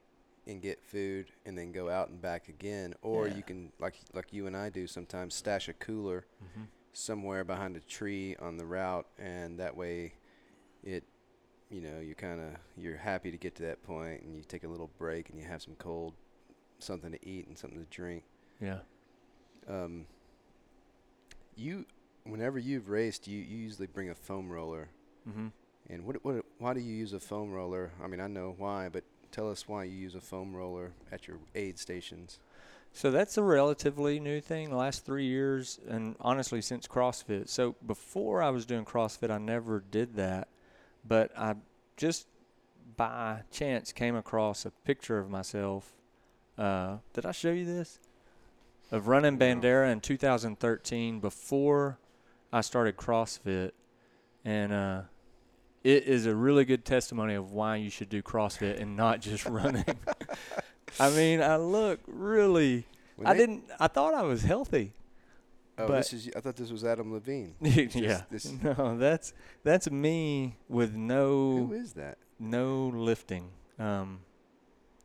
[0.47, 3.35] and get food and then go out and back again or Yeah.
[3.35, 6.67] you can like like you and I do sometimes stash a cooler Mhm.
[6.93, 10.13] Somewhere behind a tree on the route and that way
[10.83, 11.03] it
[11.69, 12.47] you know you kind of
[12.77, 15.45] you're happy to get to that point and you take a little break and you
[15.45, 16.13] have some cold
[16.79, 18.23] something to eat and something to drink
[18.59, 18.79] Yeah.
[19.67, 20.05] um
[21.55, 21.85] you
[22.23, 24.89] whenever you've raced you, you usually bring a foam roller
[25.29, 25.47] Mm-hmm.
[25.89, 28.87] and what what why do you use a foam roller I mean I know why
[28.89, 32.39] but tell us why you use a foam roller at your aid stations
[32.93, 37.47] So that's a relatively new thing, the last three years, and honestly since CrossFit.
[37.47, 40.47] So before I was doing CrossFit, I never did that,
[41.07, 41.55] but I
[41.97, 42.27] just
[42.97, 45.93] by chance came across a picture of myself.
[46.57, 47.99] Uh, did I show you this?
[48.91, 51.97] Of running Bandera in 2013 before
[52.51, 53.71] I started CrossFit,
[54.43, 55.01] and uh,
[55.83, 59.45] it is a really good testimony of why you should do CrossFit and not just
[59.49, 59.85] running.
[60.99, 62.85] I mean, I look really.
[63.15, 63.63] When I they- didn't.
[63.79, 64.93] I thought I was healthy.
[65.77, 68.23] oh but- this is I thought this was Adam Levine yeah.
[68.29, 69.33] this- no, that's
[69.63, 73.49] that's me with who no is that no lifting.
[73.77, 74.19] Um,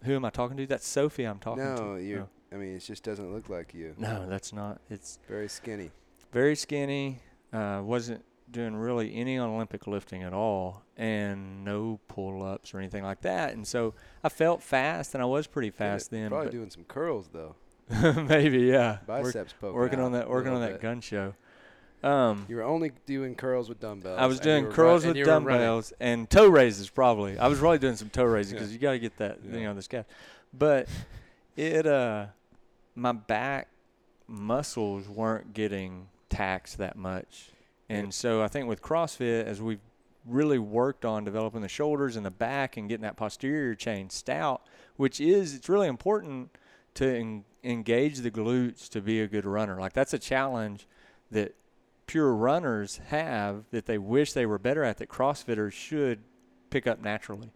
[0.05, 0.67] who am I talking to?
[0.67, 1.25] That's Sophie.
[1.25, 1.83] I'm talking to.
[1.83, 2.29] no you're No.
[2.53, 4.81] I mean it just doesn't look like you No, that's not.
[4.91, 5.91] It's very skinny
[6.33, 7.21] very skinny.
[7.53, 13.23] Uh, wasn't doing really any Olympic lifting at all, and no pull-ups or anything like
[13.23, 13.55] that.
[13.55, 16.31] And so I felt fast, and I was pretty fast then.
[16.31, 17.57] probably doing some curls though
[18.29, 18.99] maybe, yeah.
[19.07, 20.81] Biceps poking working on that working on that bit.
[20.81, 21.35] gun show.
[22.03, 24.19] Um, You were only doing curls with dumbbells.
[24.19, 25.45] I was doing curls and with running.
[25.47, 27.39] dumbbells and toe raises probably.
[27.39, 28.59] I was really doing some toe raises Yeah.
[28.59, 29.57] because you got to get that Yeah.
[29.59, 30.05] you know the scap.
[30.53, 30.89] But
[31.57, 32.27] it uh
[32.95, 33.69] my back
[34.29, 37.51] muscles weren't getting taxed that much.
[37.89, 39.81] And so I think with CrossFit as we've
[40.25, 44.63] really worked on developing the shoulders and the back and getting that posterior chain stout,
[44.97, 46.57] which is it's really important
[46.95, 49.79] to en- engage the glutes to be a good runner.
[49.79, 50.87] Like that's a challenge
[51.31, 51.55] that
[52.07, 56.21] pure runners have that they wish they were better at that CrossFitters should
[56.71, 57.53] pick up naturally.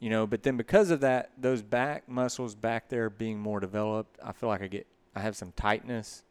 [0.00, 4.18] You know, but then because of that, those back muscles back there being more developed,
[4.22, 6.22] I feel like I get I have some tightness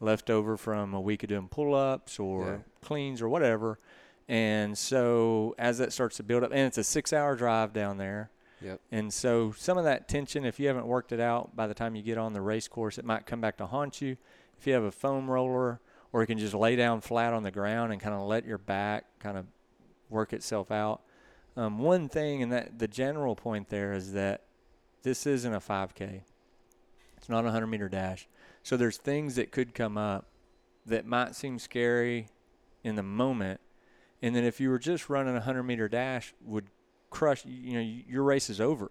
[0.00, 2.56] left over from a week of doing pull ups or Yeah.
[2.82, 3.78] cleans or whatever.
[4.28, 7.96] And so as that starts to build up and it's a six hour drive down
[7.98, 8.30] there.
[8.60, 8.80] Yep.
[8.90, 11.94] And so some of that tension, if you haven't worked it out by the time
[11.96, 14.16] you get on the race course, it might come back to haunt you.
[14.58, 15.80] If you have a foam roller,
[16.12, 18.58] or you can just lay down flat on the ground and kind of let your
[18.58, 19.46] back kind of
[20.08, 21.02] work itself out.
[21.56, 24.42] Um, one thing, and that the general point there is that
[25.02, 26.22] this isn't a 5K.
[27.16, 28.26] It's not a 100 meter dash.
[28.68, 30.26] So there's things that could come up
[30.84, 32.28] that might seem scary
[32.84, 33.62] in the moment,
[34.20, 36.66] and then if you were just running a 100 meter dash, would
[37.08, 37.46] crush.
[37.46, 38.90] You know, your race is over.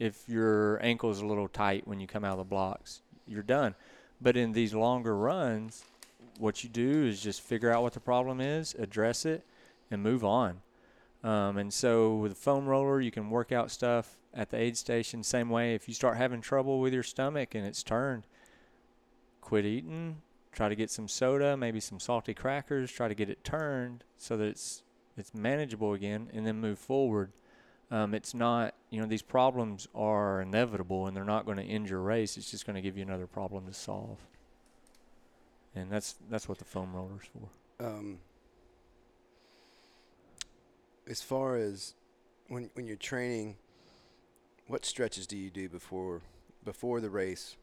[0.00, 3.44] If your ankle is a little tight when you come out of the blocks, you're
[3.44, 3.76] done.
[4.20, 5.84] But in these longer runs,
[6.40, 9.46] what you do is just figure out what the problem is, address it,
[9.88, 10.62] and move on.
[11.22, 14.76] Um, and so with a foam roller, you can work out stuff at the aid
[14.76, 15.22] station.
[15.22, 18.26] Same way, if you start having trouble with your stomach and it's turned,
[19.46, 20.20] quit eating.
[20.50, 22.90] Try to get some soda, maybe some salty crackers.
[22.90, 24.82] Try to get it turned so that it's
[25.16, 27.32] it's manageable again, and then move forward.
[27.90, 31.88] Um, it's not, you know, these problems are inevitable, and they're not going to end
[31.88, 32.36] your race.
[32.36, 34.18] It's just going to give you another problem to solve.
[35.74, 37.86] And that's that's what the foam roller's for.
[37.86, 38.18] Um,
[41.06, 41.94] as far as
[42.48, 43.56] when when you're training,
[44.66, 46.22] what stretches do you do before
[46.64, 47.56] before the race,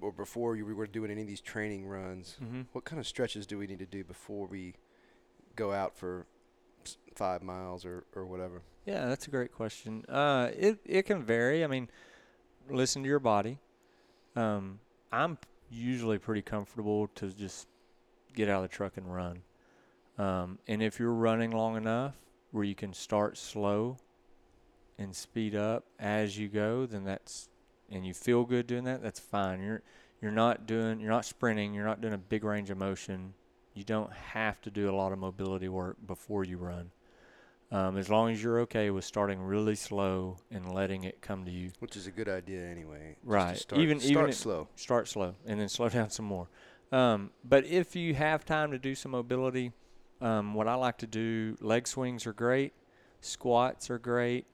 [0.00, 2.36] or before you were doing any of these training runs?
[2.42, 2.62] Mm-hmm.
[2.72, 4.74] What kind of stretches do we need to do before we
[5.56, 6.26] go out for
[7.14, 8.62] five miles or, or whatever?
[8.86, 10.04] Yeah, that's a great question.
[10.08, 11.62] Uh, it it can vary.
[11.62, 11.90] I mean,
[12.70, 13.58] listen to your body.
[14.34, 14.80] Um,
[15.12, 15.38] I'm
[15.70, 17.66] usually pretty comfortable to just
[18.34, 19.42] get out of the truck and run.
[20.16, 22.14] Um, and if you're running long enough
[22.50, 23.98] where you can start slow
[24.98, 27.48] and speed up as you go, then that's
[27.90, 29.02] and you feel good doing that.
[29.02, 29.62] That's fine.
[29.62, 29.82] You're
[30.20, 31.74] you're not doing you're not sprinting.
[31.74, 33.34] You're not doing a big range of motion.
[33.74, 36.90] You don't have to do a lot of mobility work before you run.
[37.70, 41.50] Um, as long as you're okay with starting really slow and letting it come to
[41.50, 41.70] you.
[41.80, 43.16] Which is a good idea anyway.
[43.22, 43.58] Right.
[43.58, 44.68] Start, Even- start even it- slow.
[44.74, 46.48] Start slow and then slow down some more.
[46.90, 49.72] Um, but if you have time to do some mobility,
[50.22, 52.72] um, what I like to do, leg swings are great,
[53.20, 54.46] squats are great,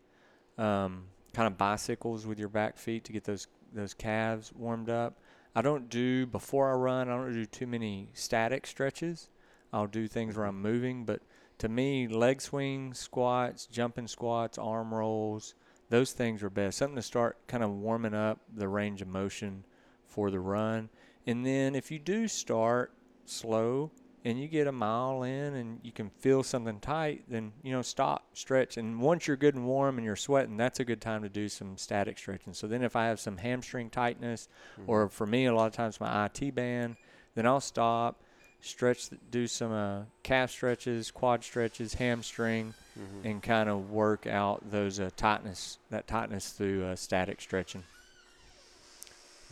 [0.59, 5.19] um, kind of bicycles with your back feet to get those those calves warmed up.
[5.55, 7.09] I don't do before I run.
[7.09, 9.29] I don't do too many static stretches.
[9.73, 11.21] I'll do things where I'm moving, but
[11.59, 15.55] to me, leg swings, squats, jumping squats, arm rolls,
[15.91, 16.79] those things are best.
[16.79, 19.65] Something to start kind of warming up the range of motion
[20.07, 20.89] for the run.
[21.27, 22.93] And then if you do start
[23.25, 23.91] slow
[24.25, 27.83] and you get a mile in and you can feel something tight, then you know
[27.83, 31.23] stop, stretch, and once you're good and warm and you're sweating, that's a good time
[31.23, 32.55] to do some static stretching.
[32.55, 34.49] So then if I have some hamstring tightness,
[34.81, 34.91] Mm-hmm.
[34.91, 36.97] or for me a lot of times my IT band,
[37.35, 38.23] then I'll stop,
[38.61, 43.25] stretch, do some uh, calf stretches, quad stretches, hamstring, Mhm.
[43.25, 47.85] and kind of work out those uh, tightness, that tightness through uh, static stretching,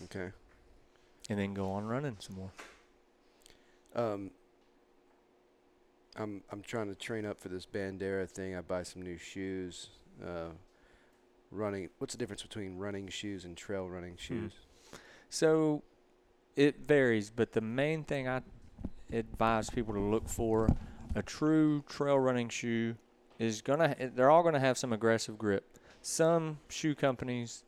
[0.05, 0.31] Okay.
[1.29, 2.51] and then go on running some more.
[3.95, 4.31] Um,
[6.17, 8.55] I'm I'm trying to train up for this Bandera thing.
[8.55, 9.89] I buy some new shoes.
[10.23, 10.51] Uh,
[11.53, 11.89] running.
[11.99, 14.53] What's the difference between running shoes and trail running shoes?
[15.29, 15.83] So
[16.57, 18.43] it varies, but the main thing I
[19.13, 20.69] advise people to look for
[21.15, 22.97] a true trail running shoe
[23.39, 25.79] is gonna they're all gonna have some aggressive grip.
[26.01, 27.65] Some shoe companies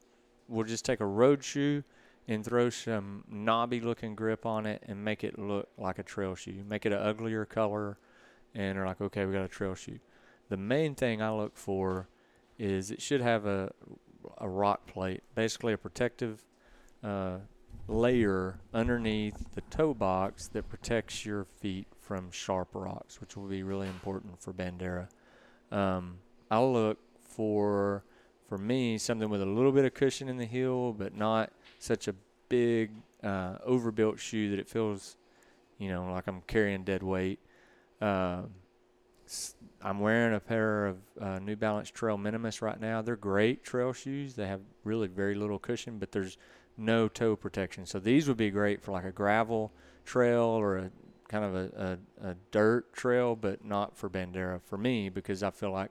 [0.49, 1.85] will just take a road shoe
[2.27, 6.35] and throw some knobby looking grip on it and make it look like a trail
[6.35, 6.65] shoe.
[6.67, 7.99] Make it an uglier color
[8.55, 9.99] and they're like, okay, we got a trail shoe.
[10.49, 12.09] The main thing I look for
[12.59, 13.73] is it should have a
[14.39, 16.45] a rock plate, basically a protective
[17.03, 17.39] uh,
[17.89, 23.63] layer underneath the toe box that protects your feet from sharp rocks, which will be
[23.63, 25.09] really important for Bandera.
[25.71, 26.19] Um,
[26.51, 28.05] I'll look for,
[28.49, 32.09] for me, something with a little bit of cushion in the heel, but not such
[32.09, 32.15] a
[32.49, 32.91] big
[33.23, 35.17] uh, overbuilt shoe that it feels,
[35.79, 37.41] you know, like I'm carrying dead weight.
[39.27, 43.03] S- I'm wearing a pair of uh, New Balance Trail Minimus right now.
[43.03, 44.35] They're great trail shoes.
[44.35, 46.37] They have really very little cushion, but there's
[46.77, 47.87] no toe protection.
[47.87, 49.73] So these would be great for like a gravel
[50.05, 50.91] trail or a
[51.29, 55.51] kind of a, a, a dirt trail, but not for Bandera for me because I
[55.51, 55.91] feel like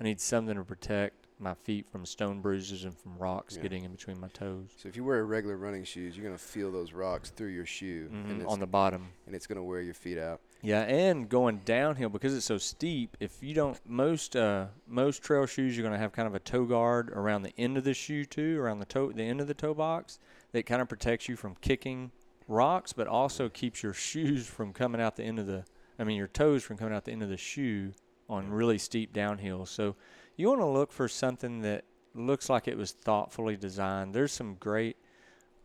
[0.00, 3.62] I need something to protect my feet from stone bruises and from rocks Yeah.
[3.62, 6.72] getting in between my toes So if you wear regular running shoes, you're gonna feel
[6.72, 9.08] those rocks through your shoe, and Mhm, it's, on the bottom.
[9.26, 10.40] and it's gonna wear your feet out.
[10.62, 13.16] Yeah, and going downhill because it's so steep.
[13.20, 16.64] If you don't, most uh, most trail shoes, you're gonna have kind of a toe
[16.64, 19.54] guard around the end of the shoe too, around the toe, the end of the
[19.54, 20.18] toe box,
[20.52, 22.10] that kind of protects you from kicking
[22.48, 25.64] rocks, but also keeps your shoes from coming out the end of the.
[25.98, 27.92] I mean, your toes from coming out the end of the shoe
[28.28, 29.68] on really steep downhills.
[29.68, 29.94] So
[30.36, 31.84] you want to look for something that
[32.14, 34.14] looks like it was thoughtfully designed.
[34.14, 34.96] There's some great,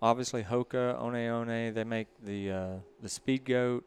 [0.02, 1.74] obviously Hoka, One One.
[1.74, 3.86] They make the uh, the Speed Goat.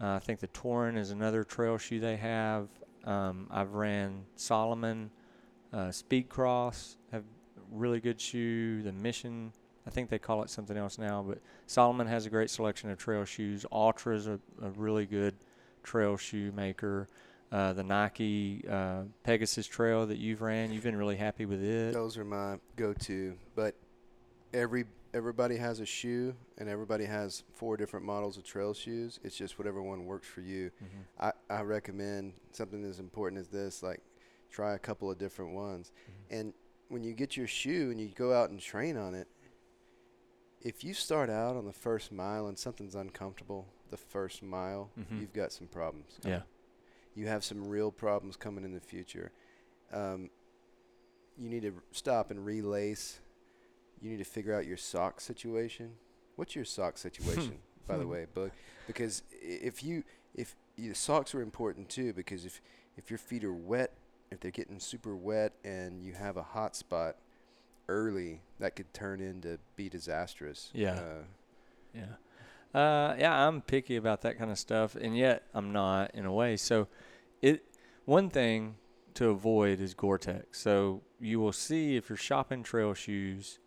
[0.00, 2.68] Uh, I think the Torin is another trail shoe they have.
[3.04, 5.10] Um, I've ran Salomon,
[5.72, 7.24] uh, Speed Cross have
[7.70, 8.82] really good shoe.
[8.82, 9.52] The Mission,
[9.86, 12.98] I think they call it something else now, but Salomon has a great selection of
[12.98, 13.64] trail shoes.
[13.70, 15.34] Altra is a, a really good
[15.82, 17.08] trail shoe maker.
[17.52, 21.92] Uh, the Nike uh, Pegasus Trail that you've ran, you've been really happy with it.
[21.92, 23.36] Those are my go-to.
[23.56, 23.74] But
[24.54, 29.18] every everybody has a shoe, and everybody has four different models of trail shoes.
[29.24, 30.70] It's just whatever one works for you.
[30.80, 31.04] Mhm.
[31.18, 34.00] I I recommend something as important as this, like
[34.50, 35.90] try a couple of different ones.
[36.30, 36.52] And
[36.88, 39.26] when you get your shoe and you go out and train on it,
[40.62, 45.20] if you start out on the first mile and something's uncomfortable, the first mile, Mhm.
[45.20, 46.18] you've got some problems.
[46.24, 46.42] Yeah.
[47.14, 49.32] You have some real problems coming in the future.
[49.92, 50.30] Um,
[51.36, 53.20] you need to stop and relace.
[54.00, 55.92] You need to figure out your sock situation.
[56.36, 58.50] What's your sock situation, by the way, Bug?
[58.86, 60.04] Because if you
[60.34, 62.60] if your socks are important too, because if
[62.96, 63.92] if your feet are wet,
[64.30, 67.16] if they're getting super wet, and you have a hot spot
[67.88, 70.70] early, that could turn into be disastrous.
[70.72, 70.94] Yeah.
[70.94, 71.22] Uh,
[71.94, 72.04] Yeah.
[72.74, 76.32] Uh, yeah, I'm picky about that kind of stuff, and yet I'm not in a
[76.32, 76.56] way.
[76.56, 76.86] So,
[77.42, 77.64] it
[78.04, 78.76] one thing
[79.14, 80.58] to avoid is Gore-Tex.
[80.58, 83.58] So you will see if you're shopping trail shoes,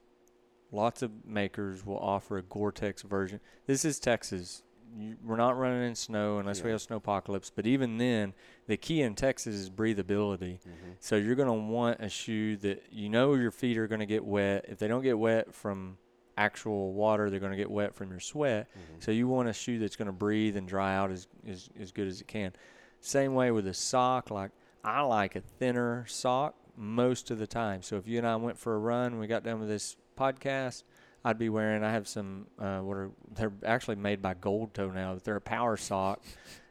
[0.71, 3.39] lots of makers will offer a Gore-Tex version.
[3.67, 4.63] This is Texas.
[4.97, 6.73] You, we're not running in snow unless we Yeah.
[6.73, 7.49] have snow apocalypse.
[7.53, 8.33] But even then,
[8.67, 10.59] the key in Texas is breathability.
[10.61, 10.95] mhm.
[10.99, 14.05] So you're going to want a shoe that you know your feet are going to
[14.05, 14.65] get wet.
[14.69, 15.97] If they don't get wet from
[16.37, 18.67] actual water, they're going to get wet from your sweat.
[18.73, 19.03] Mhm.
[19.03, 21.91] So you want a shoe that's going to breathe and dry out as, as as
[21.91, 22.53] good as it can.
[23.01, 24.31] Same way with a sock.
[24.31, 24.51] Like
[24.83, 27.81] I like a thinner sock most of the time.
[27.81, 30.83] So if you and I went for a run, we got done with this podcast.
[31.25, 31.83] I'd be wearing.
[31.83, 32.47] I have some.
[32.59, 35.17] Uh, what are they're actually made by Gold Toe now.
[35.23, 36.21] They're a power sock.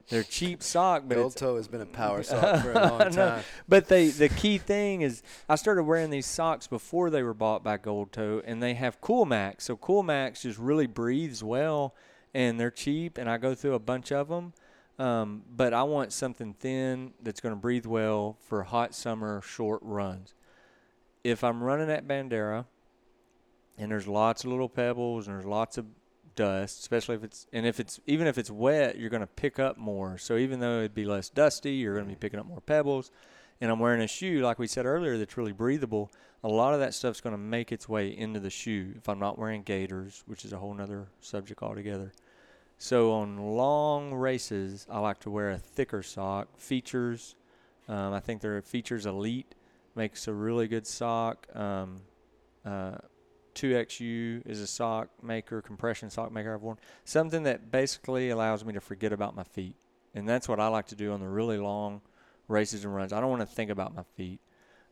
[0.08, 3.10] They're cheap sock, but Gold toe has been a power sock for a long No,
[3.10, 3.44] time.
[3.68, 7.62] but they the key thing is I started wearing these socks before they were bought
[7.62, 9.64] by Gold Toe, and they have Cool Max.
[9.64, 11.94] So Cool Max just really breathes well,
[12.34, 14.52] and they're cheap, and I go through a bunch of them.
[14.98, 19.80] Um, but I want something thin that's going to breathe well for hot summer short
[19.82, 20.34] runs.
[21.24, 22.66] If I'm running at Bandera,
[23.78, 25.86] and there's lots of little pebbles and there's lots of
[26.34, 29.58] dust, especially if it's and if it's even if it's wet, you're going to pick
[29.58, 30.18] up more.
[30.18, 33.10] So even though it'd be less dusty, you're going to be picking up more pebbles.
[33.60, 36.10] And I'm wearing a shoe, like we said earlier, that's really breathable.
[36.42, 39.20] A lot of that stuff's going to make its way into the shoe if I'm
[39.20, 42.12] not wearing gaiters, which is a whole nother subject altogether.
[42.78, 46.48] So on long races, I like to wear a thicker sock.
[46.58, 47.36] Feetures,
[47.88, 49.54] um, I think their Feetures Elite
[49.94, 51.46] makes a really good sock.
[51.54, 52.00] Um,
[52.64, 52.96] uh,
[53.54, 56.78] 2XU is a sock maker, compression sock maker I've worn.
[57.04, 59.76] Something that basically allows me to forget about my feet.
[60.14, 62.02] And that's what I like to do on the really long
[62.48, 63.12] races and runs.
[63.12, 64.40] I don't want to think about my feet.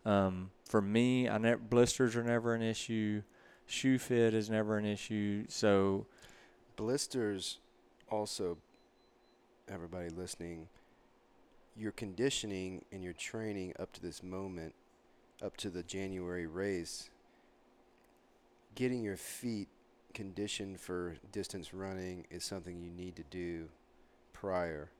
[0.05, 3.23] Um, for me, I never, blisters are never an issue.
[3.67, 5.45] Shoe fit is never an issue.
[5.49, 6.07] So,
[6.77, 7.59] blisters
[8.11, 8.57] also
[9.69, 10.67] everybody listening
[11.77, 14.75] your conditioning and your training up to this moment
[15.43, 17.11] up to the January race
[18.81, 19.69] getting your feet
[20.15, 23.69] conditioned for distance running is something you need to do
[24.33, 24.91] prior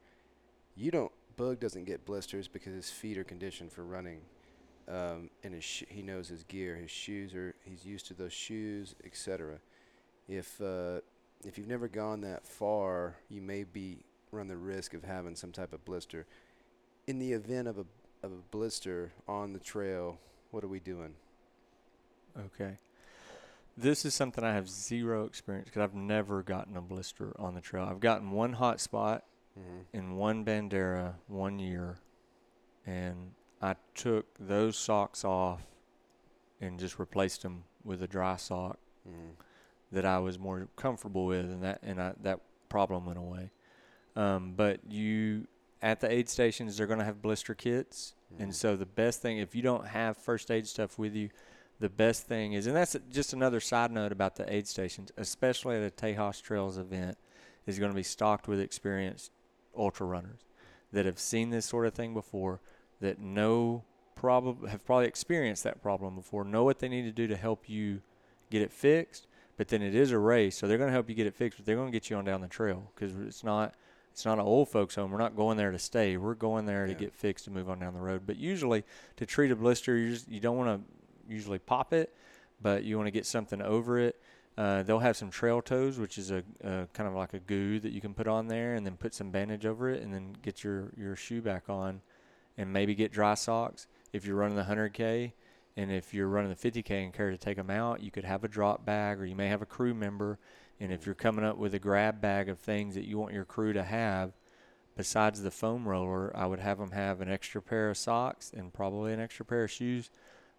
[0.77, 4.21] you don't bug doesn't get blisters because his feet are conditioned for running
[4.87, 8.35] um, and his sh- he knows his gear his shoes are he's used to those
[8.35, 9.59] shoes etc
[10.29, 11.01] if uh,
[11.45, 13.99] if you've never gone that far, you may be
[14.31, 16.27] run the risk of having some type of blister.
[17.07, 17.87] In the event of a
[18.23, 20.19] of a blister on the trail,
[20.51, 21.15] what are we doing?
[22.39, 22.79] okay.
[23.77, 27.61] This is something I have zero experience because I've never gotten a blister on the
[27.61, 27.87] trail.
[27.91, 29.25] I've gotten one hot spot
[29.59, 29.97] Mm-hmm.
[29.99, 31.99] in one Bandera one year,
[32.87, 35.61] and I took those socks off
[36.61, 39.31] and just replaced them with a dry sock Mm-hmm.
[39.91, 43.51] that I was more comfortable with, and that and I, that problem went away.
[44.15, 45.49] Um, but you
[45.83, 48.43] at the aid stations, they're going to have blister kits, Mm-hmm.
[48.45, 51.31] and so the best thing if you don't have first aid stuff with you,
[51.81, 55.79] the best thing is, and that's just another side note about the aid stations, especially
[55.81, 57.17] the a Tejas Trails event,
[57.67, 59.33] is going to be stocked with experienced
[59.77, 60.41] ultra runners
[60.93, 62.61] that have seen this sort of thing before,
[63.01, 63.83] that know
[64.15, 67.69] probably have probably experienced that problem before, know what they need to do to help
[67.69, 68.03] you
[68.51, 69.27] get it fixed.
[69.57, 71.59] But then it is a race, so they're going to help you get it fixed.
[71.59, 73.75] But they're going to get you on down the trail because it's not
[74.11, 75.11] it's not an old folks home.
[75.11, 76.17] We're not going there to stay.
[76.17, 78.23] We're going there to get fixed and move on down the road.
[78.27, 78.85] But usually,
[79.17, 81.00] to treat a blister, you just you don't want to
[81.31, 82.15] usually pop it,
[82.61, 84.21] but you want to get something over it.
[84.59, 87.79] Uh, they'll have some trail toes, which is a, a kind of like a goo
[87.81, 90.37] that you can put on there, and then put some bandage over it, and then
[90.43, 92.03] get your your shoe back on,
[92.59, 95.33] and maybe get dry socks if you're running the 100k.
[95.77, 98.45] And if you're running the 50k and care to take them out, you could have
[98.45, 100.39] a drop bag, or you may have a crew member.
[100.81, 103.45] And if you're coming up with a grab bag of things that you want your
[103.45, 104.33] crew to have,
[104.97, 108.73] besides the foam roller, I would have them have an extra pair of socks and
[108.73, 110.11] probably an extra pair of shoes.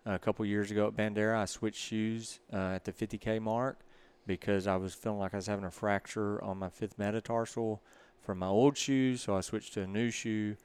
[0.05, 3.79] A couple years ago at Bandera, I switched shoes uh, at the 50k mark
[4.27, 7.81] because I was feeling like I was having a fracture on my fifth metatarsal
[8.21, 10.55] from my old shoes, so I switched to a new shoe,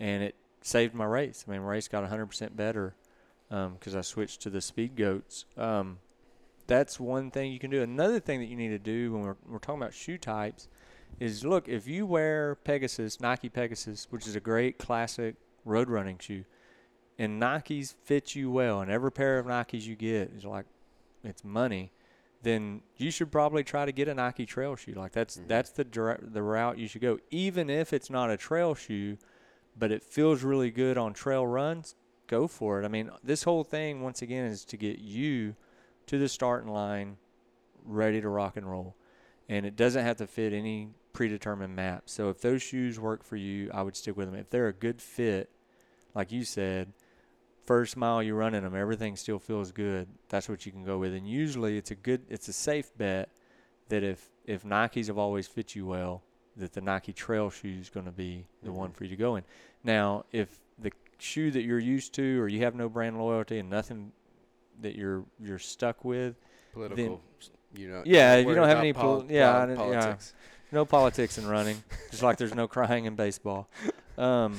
[0.00, 1.44] and it saved my race.
[1.46, 2.94] I mean, my race got 100% better
[3.48, 5.44] because I switched to the Speed Goats.
[5.56, 5.98] Um,
[6.66, 7.82] that's one thing you can do.
[7.82, 10.68] Another thing that you need to do when we're, we're talking about shoe types
[11.20, 16.18] is look if you wear Pegasus, Nike Pegasus, which is a great classic road running
[16.18, 16.44] shoe,
[17.18, 20.66] and Nikes fit you well, and every pair of Nikes you get is like
[21.22, 21.90] it's money,
[22.42, 24.92] then you should probably try to get a Nike trail shoe.
[24.92, 25.48] Like that's Mhm.
[25.48, 27.18] that's the direct, the route you should go.
[27.30, 29.16] Even if it's not a trail shoe,
[29.76, 31.94] but it feels really good on trail runs,
[32.26, 32.84] go for it.
[32.84, 35.56] I mean, this whole thing once again is to get you
[36.06, 37.16] to the starting line
[37.82, 38.94] ready to rock and roll.
[39.48, 42.04] And it doesn't have to fit any predetermined map.
[42.06, 44.38] So if those shoes work for you, I would stick with them.
[44.38, 45.50] If they're a good fit,
[46.14, 46.92] like you said,
[47.66, 50.08] first mile you run in them, everything still feels good.
[50.28, 51.14] That's what you can go with.
[51.14, 53.30] And usually it's a good, it's a safe bet
[53.88, 56.22] that if if Nikes have always fit you well,
[56.56, 58.94] that the Nike Trail shoe is going to be the one Mhm.
[58.94, 59.44] for you to go in.
[59.82, 63.70] Now, if the shoe that you're used to, or you have no brand loyalty and
[63.70, 64.12] nothing
[64.80, 66.36] that you're you're stuck with,
[66.72, 67.22] Political.
[67.76, 68.02] you know.
[68.04, 70.16] Yeah, you don't have any pol- pol- yeah, pol- I didn't- yeah.
[70.72, 73.68] no politics in running, just like there's no crying in baseball.
[74.18, 74.56] Um,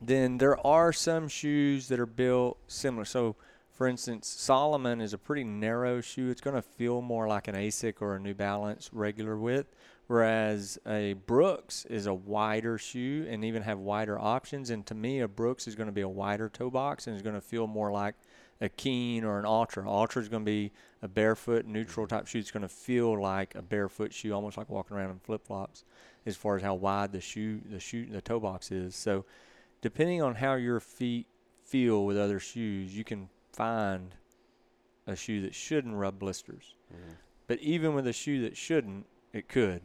[0.00, 3.04] then there are some shoes that are built similar.
[3.04, 3.36] So,
[3.72, 6.30] for instance, Salomon is a pretty narrow shoe.
[6.30, 9.74] It's going to feel more like an Asic or a New Balance regular width,
[10.08, 14.70] whereas a Brooks is a wider shoe and even have wider options.
[14.70, 17.22] And to me, a Brooks is going to be a wider toe box and is
[17.22, 18.16] going to feel more like
[18.60, 19.88] a Keen or an Altra.
[19.88, 20.72] Altra is going to be
[21.02, 22.38] a barefoot neutral type shoe.
[22.38, 25.84] It's going to feel like a barefoot shoe, almost like walking around in flip flops,
[26.26, 28.96] as far as how wide the shoe, the shoe, the toe box is.
[28.96, 29.24] So,
[29.80, 31.26] depending on how your feet
[31.64, 34.14] feel with other shoes, you can find
[35.06, 36.74] a shoe that shouldn't rub blisters.
[36.92, 37.16] Mhm.
[37.46, 39.82] But even with a shoe that shouldn't, it could.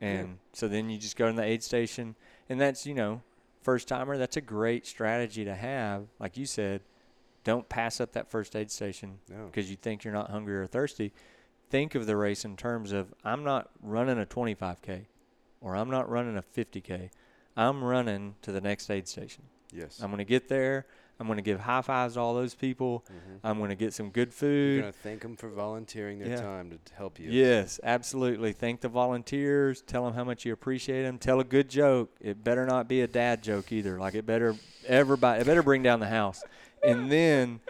[0.00, 2.16] And so then you just go to the aid station,
[2.48, 3.22] and that's you know,
[3.60, 4.18] first timer.
[4.18, 6.08] That's a great strategy to have.
[6.18, 6.82] Like you said,
[7.44, 9.46] don't pass up that first aid station No.
[9.46, 11.12] because you think you're not hungry or thirsty.
[11.70, 15.06] Think of the race in terms of I'm not running a 25k,
[15.60, 17.10] or I'm not running a 50k.
[17.56, 19.44] I'm running to the next aid station.
[19.72, 20.00] Yes.
[20.02, 20.86] I'm going to get there.
[21.20, 23.04] I'm going to give high fives to all those people.
[23.08, 23.38] Mhm.
[23.44, 24.80] I'm going to get some good You're food.
[24.80, 26.40] gonna thank them for volunteering their Yeah.
[26.40, 27.30] time to help you.
[27.30, 28.52] Yes, absolutely.
[28.52, 29.82] Thank the volunteers.
[29.82, 31.18] Tell them how much you appreciate them.
[31.18, 32.10] Tell a good joke.
[32.20, 33.98] It better not be a dad joke either.
[34.00, 35.42] Like it better everybody.
[35.42, 36.42] It better bring down the house,
[36.82, 37.60] and then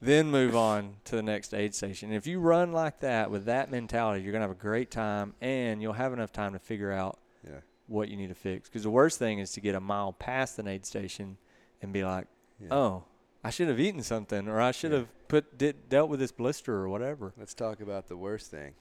[0.00, 2.12] then move on to the next aid station.
[2.12, 5.80] If you run like that with that mentality, you're gonna have a great time, and
[5.82, 7.60] you'll have enough time to figure out Yeah.
[7.86, 8.68] What you need to fix.
[8.68, 11.36] Because the worst thing is to get a mile past an aid station
[11.82, 12.26] and be like,
[12.60, 12.68] Yeah.
[12.70, 13.04] "Oh,
[13.44, 14.98] I should have eaten something, or I should Yeah.
[14.98, 18.74] have put did, dealt with this blister or whatever." Let's talk about the worst thing.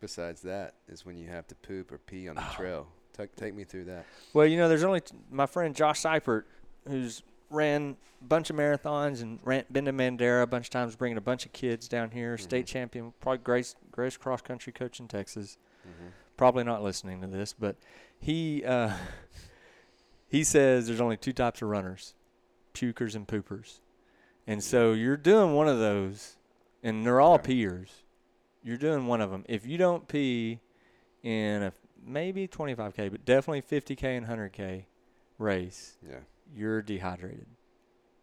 [0.00, 2.52] Besides that, is when you have to poop or pee on the Oh.
[2.56, 2.88] trail.
[3.12, 4.06] Take take me through that.
[4.32, 6.44] Well, you know, there's only t- my friend Josh Seipert,
[6.88, 10.96] who's ran a bunch of marathons and ran, been to Bandera a bunch of times,
[10.96, 12.36] bringing a bunch of kids down here.
[12.36, 12.68] State Mhm.
[12.68, 15.56] champion, probably greatest, greatest cross country coach in Texas.
[15.86, 16.08] Mm-hmm.
[16.36, 17.76] Probably not listening to this, but
[18.20, 18.92] he uh,
[20.28, 22.14] he says there's only two types of runners,
[22.74, 23.78] pukers and poopers,
[24.46, 26.36] and so you're doing one of those,
[26.82, 27.42] and they're all Yeah.
[27.42, 28.02] peers.
[28.62, 29.44] You're doing one of them.
[29.48, 30.60] If you don't pee
[31.22, 31.72] in a
[32.04, 34.86] maybe 25k, but definitely 50k and 100k
[35.38, 36.20] race, Yeah.
[36.54, 37.46] you're dehydrated.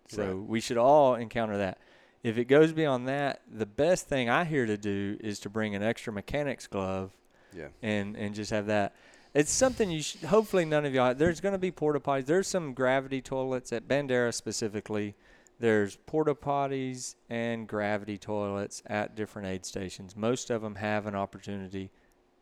[0.09, 0.35] So Right.
[0.47, 1.77] we should all encounter that.
[2.23, 5.73] If it goes beyond that, the best thing I hear to do is to bring
[5.75, 7.11] an extra mechanics glove
[7.55, 7.67] Yeah.
[7.81, 8.95] and and just have that.
[9.33, 10.23] It's something you should.
[10.23, 11.13] Hopefully, none of y'all.
[11.13, 12.25] There's going to be porta potties.
[12.25, 15.15] There's some gravity toilets at Bandera specifically.
[15.59, 20.15] There's porta potties and gravity toilets at different aid stations.
[20.15, 21.91] Most of them have an opportunity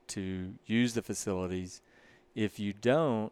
[0.07, 1.81] to use the facilities.
[2.33, 3.31] If you don't,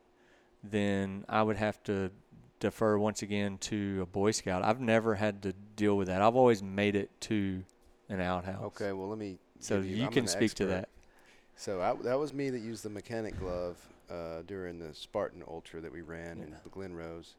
[0.64, 2.12] then I would have to
[2.60, 4.64] defer once again to a Boy Scout.
[4.64, 6.22] I've never had to deal with that.
[6.22, 7.64] I've always made it to
[8.10, 8.64] an outhouse.
[8.66, 8.92] Okay.
[8.92, 9.40] Well, let me.
[9.60, 10.90] So give you can an speak to that.
[11.58, 13.78] So I, that was me that used the mechanic glove
[14.10, 16.58] uh, during the Spartan Ultra that we ran in Yeah.
[16.64, 17.36] the Glen Rose.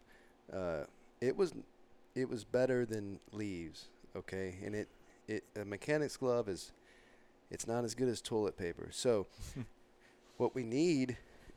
[0.52, 0.84] Uh,
[1.20, 1.52] it was
[2.14, 4.56] it was better than leaves, okay?
[4.64, 4.88] And it
[5.28, 6.72] it a mechanic's glove is
[7.50, 8.88] it's not as good as toilet paper.
[8.90, 9.26] So
[10.36, 11.16] what we need,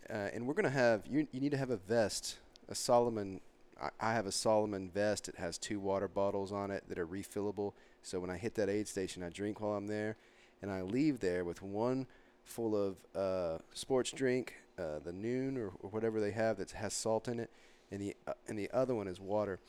[0.10, 2.38] uh, and we're gonna have you you need to have a vest,
[2.70, 3.42] a Salomon.
[3.82, 5.28] I, I have a Salomon vest.
[5.28, 7.74] It has two water bottles on it that are refillable.
[8.04, 10.16] So when I hit that aid station, I drink while I'm there,
[10.62, 12.06] and I leave there with one
[12.44, 16.94] full of uh, sports drink, uh, the Nuun or, or whatever they have that has
[16.94, 17.50] salt in it,
[17.92, 19.60] and the uh, and the other one is water.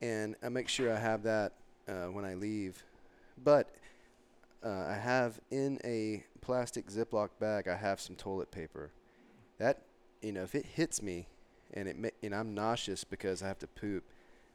[0.00, 1.52] And I make sure I have that
[1.88, 2.82] uh, when I leave.
[3.42, 3.74] But
[4.64, 8.90] uh, I have in a plastic Ziploc bag, I have some toilet paper,
[9.58, 9.82] that
[10.22, 11.26] you know if it hits me
[11.74, 14.04] and it ma- and I'm nauseous because I have to poop,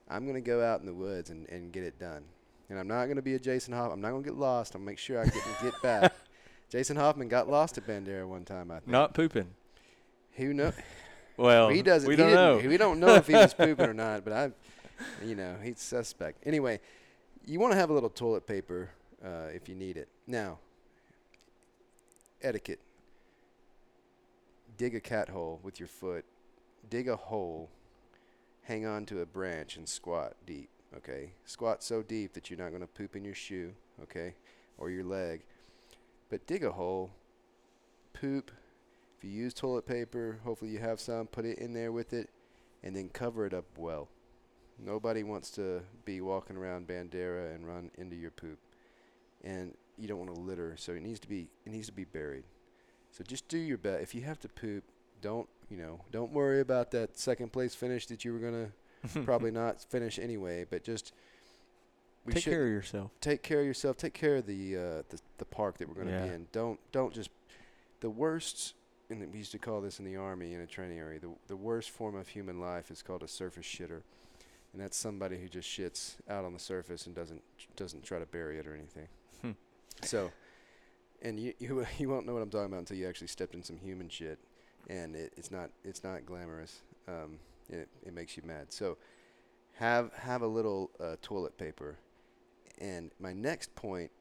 [0.10, 2.24] I'm gonna go out in the woods and, and get it done.
[2.70, 3.94] And I'm not gonna be a Jason Hoffman.
[3.94, 4.76] I'm not gonna get lost.
[4.76, 6.14] I'll make sure I get get back.
[6.72, 8.72] Jason Hoffman got lost at Bandera one time.
[8.72, 8.88] I think.
[8.88, 9.50] Not pooping.
[10.38, 10.72] Who know?
[11.38, 12.08] Well, he doesn't.
[12.08, 12.62] We he don't know.
[12.66, 14.24] We don't know if he was pooping or not.
[14.24, 14.52] But I,
[15.26, 16.46] you know, he's suspect.
[16.46, 16.80] Anyway,
[17.46, 18.92] you want to have a little toilet paper
[19.24, 20.08] uh, if you need it.
[20.28, 20.60] Now,
[22.42, 22.80] etiquette.
[24.78, 26.26] Dig a cat hole with your foot.
[26.90, 27.70] Dig a hole.
[28.64, 30.70] Hang on to a branch and squat deep.
[30.96, 33.74] Okay, squat so deep that you're not going to poop in your shoe.
[34.04, 34.36] Okay,
[34.78, 35.42] or your leg.
[36.32, 37.12] But dig a hole.
[38.14, 38.50] Poop
[39.22, 42.32] if you use toilet paper, hopefully you have some, put it in there with it,
[42.82, 44.08] and then cover it up well.
[44.84, 48.58] Nobody wants to be walking around Bandera and run into your poop,
[49.44, 52.04] and you don't want to litter, so it needs to be it needs to be
[52.04, 52.46] buried.
[53.12, 54.02] So just do your best.
[54.02, 54.86] If you have to poop,
[55.22, 56.02] don't you know?
[56.12, 58.72] Don't worry about that second place finish that you were gonna
[59.24, 60.66] probably not finish anyway.
[60.68, 61.14] But just
[62.26, 63.12] we Take should care of yourself.
[63.20, 63.98] take care of yourself.
[63.98, 66.28] Take care of the uh, the, the park that we're going to Yeah.
[66.28, 66.48] be in.
[66.52, 67.30] Don't don't just
[68.02, 68.74] the worst.
[69.10, 71.20] And we used to call this in the army in a training area.
[71.20, 74.04] The the worst form of human life is called a surface shitter,
[74.72, 77.42] and that's somebody who just shits out on the surface and doesn't
[77.76, 79.08] doesn't try to bury it or anything.
[79.42, 79.52] Hmm.
[80.04, 80.32] So,
[81.22, 83.64] and you you you won't know what I'm talking about until you actually stepped in
[83.64, 84.40] some human shit,
[84.90, 86.80] and it, it's not it's not glamorous.
[87.08, 88.72] Um, it it makes you mad.
[88.72, 88.98] So,
[89.74, 91.98] have have a little uh, toilet paper.
[92.80, 94.12] And my next point,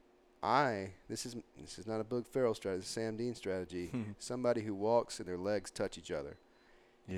[0.42, 3.90] I this is this is not a Boog Farrell strategy, Sam Dean strategy.
[4.18, 6.36] Somebody who walks and their legs touch each other.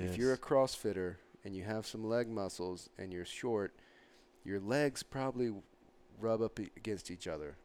[0.05, 1.15] If you're a CrossFitter
[1.45, 3.73] and you have some leg muscles and you're short,
[4.43, 5.51] your legs probably
[6.19, 7.57] rub up against each other.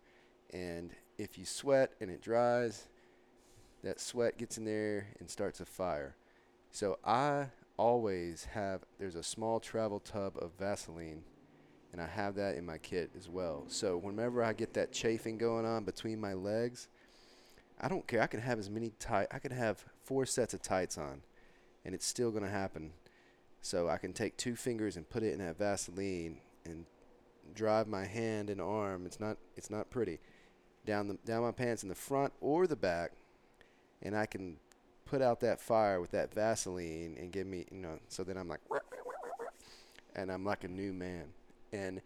[0.53, 2.89] And if you sweat and it dries,
[3.83, 6.17] that sweat gets in there and starts a fire.
[6.71, 7.47] So I
[7.77, 11.23] always have there's a small travel tub of Vaseline
[11.93, 13.65] and I have that in my kit as well.
[13.69, 16.89] So whenever I get that chafing going on between my legs,
[17.81, 18.23] I don't care.
[18.23, 21.23] I can have as many tight I can have four sets of tights on
[21.85, 22.93] and it's still going to happen.
[23.61, 26.85] So I can take two fingers and put it in that Vaseline and
[27.55, 29.07] drive my hand and arm.
[29.07, 30.21] It's not it's not pretty
[30.87, 33.13] down the down my pants in the front or the back,
[34.03, 34.57] and I can
[35.05, 37.99] put out that fire with that Vaseline and give me you know.
[38.09, 38.61] So then I'm like,
[40.15, 41.25] and I'm like a new man.
[41.73, 42.01] And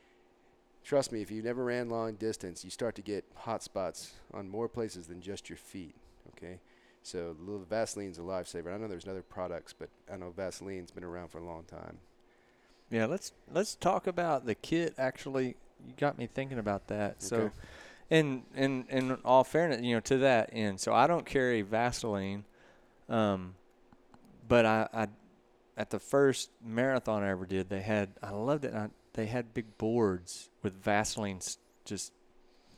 [0.84, 4.48] trust me, if you never ran long distance, you start to get hot spots on
[4.48, 5.94] more places than just your feet.
[6.36, 6.58] Okay.
[7.02, 8.72] So the little Vaseline's a lifesaver.
[8.72, 11.98] I know there's other products, but I know Vaseline's been around for a long time.
[12.90, 14.94] Yeah, let's let's talk about the kit.
[14.98, 15.56] Actually,
[15.86, 17.22] you got me thinking about that.
[17.22, 17.50] So, Okay.
[18.10, 22.44] in in in all fairness, you know, to that end, so I don't carry Vaseline,
[23.08, 23.54] um,
[24.46, 25.08] but I, I
[25.76, 28.74] at the first marathon I ever did, they had I loved it.
[28.74, 31.40] I, they had big boards with Vaseline
[31.84, 32.12] just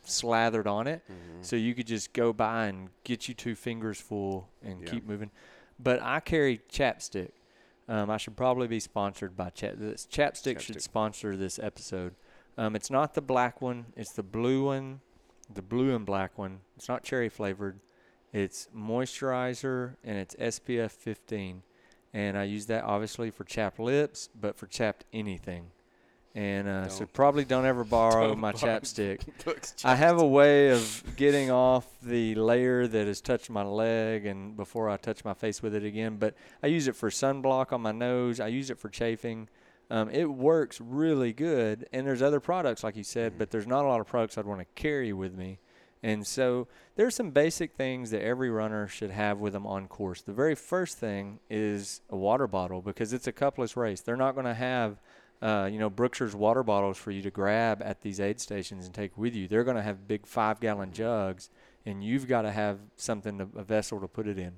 [0.03, 1.41] slathered on it, Mm-hmm.
[1.41, 4.89] so you could just go by and get you two fingers full and Yeah.
[4.91, 5.31] keep moving.
[5.79, 7.31] But I carry chapstick.
[7.87, 9.73] Um, I should probably be sponsored by Chap.
[9.77, 12.15] This chapstick, should sponsor this episode.
[12.57, 13.87] Um, it's not the black one.
[13.95, 15.01] It's the blue one,
[15.53, 16.61] the blue and black one.
[16.77, 17.79] It's not cherry flavored.
[18.33, 21.61] It's moisturizer and it's SPF 15,
[22.13, 25.71] and I use that obviously for chapped lips, but for chapped anything.
[26.35, 29.21] And uh, so probably don't ever borrow don't my borrow chapstick.
[29.85, 34.57] I have a way of getting off the layer that has touched my leg and
[34.57, 36.17] before I touch my face with it again.
[36.17, 38.41] But I use it for sunblock on my nose.
[38.41, 39.47] I use it for chafing.
[39.89, 41.87] Um, it works really good.
[41.93, 44.45] And there's other products, like you said, but there's not a lot of products I'd
[44.45, 45.59] want to carry with me.
[46.03, 46.67] And so
[46.97, 50.21] there's some basic things that every runner should have with them on course.
[50.21, 54.01] The very first thing is a water bottle because it's a cupless race.
[54.01, 54.99] They're not going to have
[55.41, 58.93] uh, you know, Brookshire's water bottles for you to grab at these aid stations and
[58.93, 59.47] take with you.
[59.47, 61.49] They're going to have big five gallon jugs,
[61.85, 64.53] and you've got to have something, to, a vessel to put it in.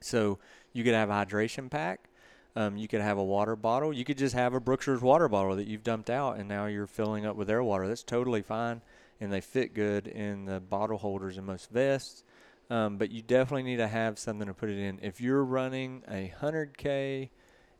[0.00, 0.38] So
[0.72, 2.08] you could have a hydration pack.
[2.56, 3.92] Um, you could have a water bottle.
[3.92, 6.86] You could just have a Brookshire's water bottle that you've dumped out, and now you're
[6.86, 7.86] filling up with their water.
[7.86, 8.80] That's totally fine,
[9.20, 12.24] and they fit good in the bottle holders in most vests.
[12.70, 15.00] Um, but you definitely need to have something to put it in.
[15.02, 17.30] If you're running a 100K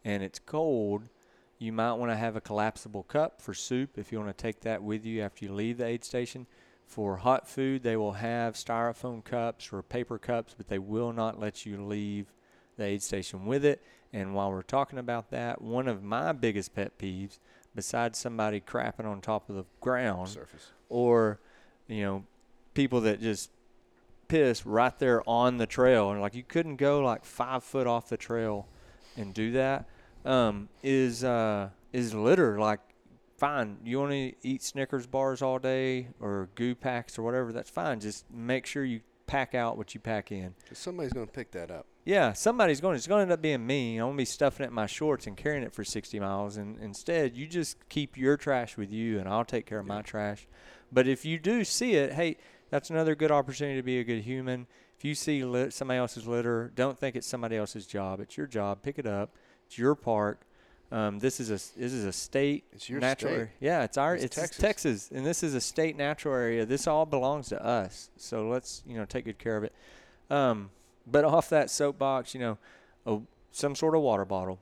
[0.05, 1.09] and it's cold,
[1.61, 4.61] you might want to have a collapsible cup for soup if you want to take
[4.61, 6.47] that with you after you leave the aid station.
[6.87, 11.39] For hot food, they will have styrofoam cups or paper cups, but they will not
[11.39, 12.33] let you leave
[12.79, 13.83] the aid station with it.
[14.11, 17.39] And while we're talking about that, one of my biggest pet peeves,
[17.75, 20.73] besides somebody crapping on top of the ground surface.
[20.89, 21.39] or,
[21.87, 22.25] you know,
[22.73, 23.51] people that just
[24.29, 28.09] piss right there on the trail, and like you couldn't go like five foot off
[28.09, 28.67] the trail
[29.17, 29.87] and do that.
[30.25, 32.81] Um, is uh, is litter like
[33.39, 33.79] fine?
[33.85, 37.53] You want to eat Snickers bars all day or goo packs or whatever?
[37.53, 38.01] That's fine.
[38.01, 40.55] Just make sure you pack out what you pack in.
[40.73, 41.87] somebody's going to pick that up.
[42.05, 42.97] Yeah, somebody's going.
[42.97, 43.99] It's going to end up being me.
[43.99, 46.57] I'm going to be stuffing it in my shorts and carrying it for 60 miles.
[46.57, 50.03] And instead, you just keep your trash with you, and I'll take care of my
[50.03, 50.49] trash.
[50.91, 52.39] But if you do see it, hey,
[52.71, 54.67] that's another good opportunity to be a good human.
[54.97, 58.21] If you see lit, somebody else's litter, don't think it's somebody else's job.
[58.21, 58.83] It's your job.
[58.83, 59.35] Pick it up.
[59.71, 60.41] It's your park.
[60.91, 63.37] Um, this is a this is a state It's your natural state.
[63.39, 63.51] area.
[63.61, 64.57] Yeah, it's our It's it's, Texas.
[64.59, 65.11] Texas.
[65.15, 66.67] and this is a state natural area.
[66.67, 68.11] This all belongs to us.
[68.17, 69.73] So let's you know take good care of it.
[70.29, 70.71] Um,
[71.07, 72.59] but off that soapbox, you know,
[73.07, 73.21] a,
[73.53, 74.59] some sort of water bottle.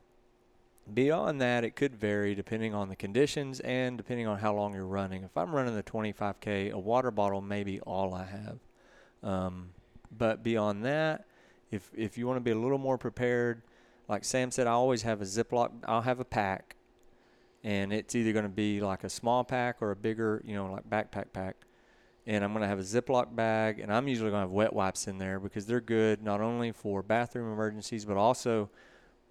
[0.93, 4.85] Beyond that, it could vary depending on the conditions and depending on how long you're
[4.85, 5.23] running.
[5.23, 8.59] If I'm running the 25k, a water bottle may be all I have.
[9.23, 9.69] Um,
[10.15, 11.25] but beyond that,
[11.71, 13.63] if if you want to be a little more prepared,
[14.09, 15.71] like Sam said, I always have a Ziploc.
[15.85, 16.75] I'll have a pack,
[17.63, 20.71] and it's either going to be like a small pack or a bigger, you know,
[20.71, 21.55] like backpack pack.
[22.27, 24.73] And I'm going to have a Ziploc bag, and I'm usually going to have wet
[24.73, 28.69] wipes in there because they're good not only for bathroom emergencies, but also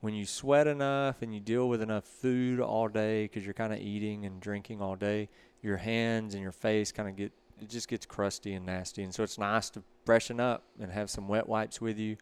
[0.01, 3.73] when you sweat enough and you deal with enough food all day because you're kind
[3.73, 5.29] of eating and drinking all day,
[5.61, 9.13] your hands and your face kind of get it just gets crusty and nasty, and
[9.13, 12.17] so it's nice to freshen up and have some wet wipes with you,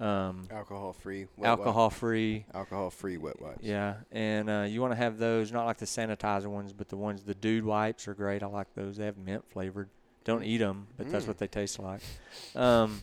[0.00, 1.26] um, Alcohol free.
[1.42, 2.44] alcohol free.
[2.54, 3.58] Alcohol free wet wipes.
[3.62, 6.96] Yeah, and uh, you want to have those not like the sanitizer ones, but the
[6.96, 8.42] ones the dude wipes are great.
[8.42, 8.96] I like those.
[8.98, 9.88] They have mint flavored.
[10.24, 11.28] Don't eat them, but that's Mm.
[11.28, 12.00] what they taste like.
[12.54, 13.02] Um,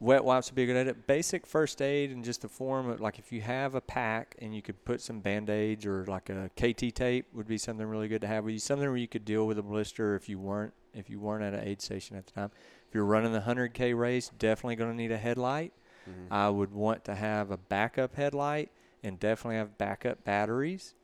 [0.00, 0.94] wet wipes would be a good idea.
[1.06, 4.54] Basic first aid and just the form of like if you have a pack and
[4.54, 8.08] you could put some band aids or like a KT tape would be something really
[8.08, 8.58] good to have with you.
[8.58, 11.54] Something where you could deal with a blister if you weren't if you weren't at
[11.54, 12.50] an aid station at the time.
[12.92, 15.72] If you're running the 100k race, definitely going to need a headlight.
[16.06, 16.26] Mhm.
[16.30, 18.70] I would want to have a backup headlight
[19.02, 20.94] and definitely have backup batteries.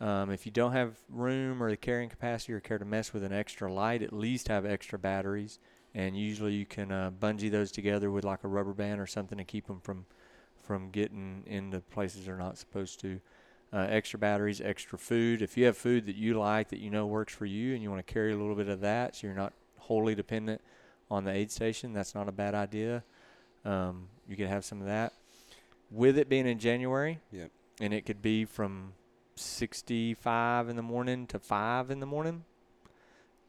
[0.00, 3.24] Um, if you don't have room or the carrying capacity or care to mess with
[3.24, 5.58] an extra light, at least have extra batteries.
[5.96, 9.36] And usually you can uh, bungee those together with like a rubber band or something
[9.38, 10.06] to keep them from
[10.62, 13.20] from getting into places they're not supposed to.
[13.72, 15.42] Uh, extra batteries, extra food.
[15.42, 17.90] If you have food that you like that you know works for you, and you
[17.90, 20.60] want to carry a little bit of that, so you're not wholly dependent
[21.12, 23.04] on the aid station, that's not a bad idea.
[23.64, 25.12] Um, you could have some of that.
[25.90, 27.50] With it being in January, Yep.
[27.80, 28.94] and it could be from
[29.36, 32.44] 65 in the morning to 5 in the morning.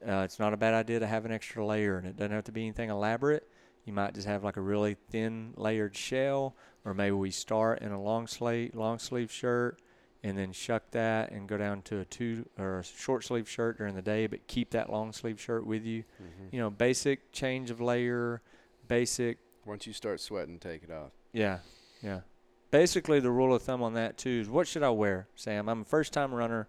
[0.05, 2.43] Uh, it's not a bad idea to have an extra layer, and it doesn't have
[2.43, 3.47] to be anything elaborate.
[3.85, 7.91] You might just have like a really thin layered shell, or maybe we start in
[7.93, 9.79] a long sleeve long sleeve shirt,
[10.23, 13.77] and then shuck that and go down to a two or a short sleeve shirt
[13.77, 16.03] during the day, but keep that long sleeve shirt with you.
[16.21, 16.53] Mhm.
[16.53, 18.41] You know, basic change of layer,
[18.87, 21.11] basic Once you start sweating, take it off.
[21.31, 21.59] yeah,
[22.01, 22.21] yeah.
[22.71, 25.67] Basically, the rule of thumb on that too is what should I wear, Sam?
[25.69, 26.67] I'm a first time runner.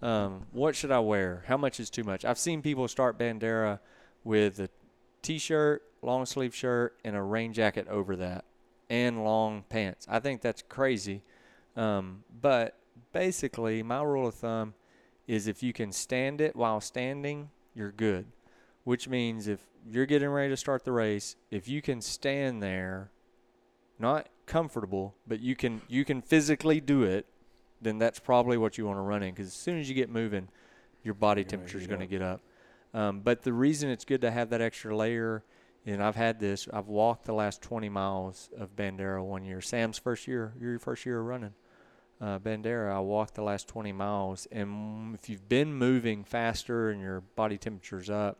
[0.00, 1.44] Um, what should I wear?
[1.46, 2.24] How much is too much?
[2.24, 3.80] I've seen people start Bandera
[4.24, 4.68] with a
[5.22, 8.44] t-shirt, long sleeve shirt, and a rain jacket over that,
[8.88, 10.06] and long pants.
[10.08, 11.22] I think that's crazy.
[11.76, 12.77] Um, but
[13.18, 14.74] basically, my rule of thumb
[15.26, 18.26] is if you can stand it while standing, you're good.
[18.84, 19.60] Which means if
[19.90, 23.10] you're getting ready to start the race, if you can stand there,
[23.98, 27.26] not comfortable, but you can you can physically do it,
[27.82, 29.34] then that's probably what you want to run in.
[29.34, 30.48] Because as soon as you get moving,
[31.02, 32.40] your body temperature is going to get up.
[32.94, 35.42] Um, but the reason it's good to have that extra layer,
[35.84, 39.60] and I've had this, I've walked the last 20 miles of Bandera one year.
[39.60, 41.54] Sam's first year, your first year of running
[42.20, 44.46] uh, Bandera, I walked the last 20 miles.
[44.50, 48.38] And if you've been moving faster and your body temperature's up,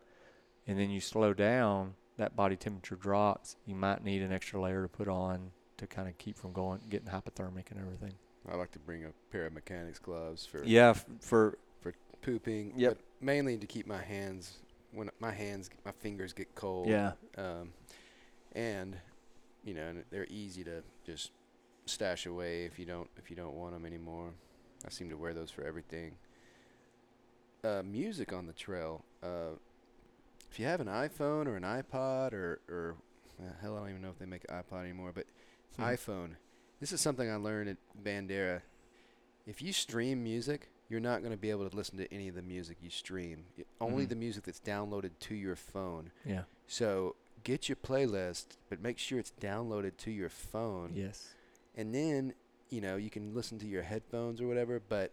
[0.66, 3.56] and then you slow down, that body temperature drops.
[3.66, 6.80] You might need an extra layer to put on to kind of keep from going,
[6.90, 8.14] getting hypothermic and everything.
[8.50, 11.56] I like to bring a pair of mechanics gloves for Yeah, f- for
[12.22, 12.72] pooping.
[12.76, 12.94] Yep.
[13.20, 14.58] But mainly to keep my hands
[14.92, 16.88] when my hands, my fingers get cold.
[16.88, 17.72] yeah, Um,
[18.52, 18.96] and
[19.64, 21.30] you know, and they're easy to just
[21.88, 24.32] stash away if you don't if you don't want them anymore.
[24.86, 26.16] I seem to wear those for everything.
[27.64, 29.04] Uh, music on the trail.
[29.22, 29.56] Uh,
[30.50, 32.96] if you have an iPhone or an iPod or or
[33.40, 35.26] uh, hell, I don't even know if they make an iPod anymore, but
[35.76, 35.82] Hmm.
[35.82, 36.36] iPhone.
[36.80, 38.62] This is something I learned at Bandera.
[39.46, 42.34] If you stream music, you're not going to be able to listen to any of
[42.34, 43.46] the music you stream.
[43.80, 44.08] Only Mhm.
[44.10, 46.12] the music that's downloaded to your phone.
[46.24, 50.92] yeah, So get your playlist, but make sure it's downloaded to your phone.
[50.94, 51.34] yes,
[51.78, 52.34] And then,
[52.68, 55.12] you know, you can listen to your headphones or whatever, but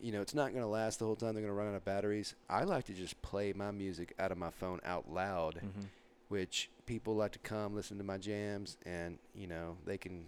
[0.00, 1.34] you know, it's not going to last the whole time.
[1.34, 2.34] They're going to run out of batteries.
[2.50, 5.84] I like to just play my music out of my phone out loud, hmm
[6.28, 10.24] which people like to come listen to my jams, and you know they can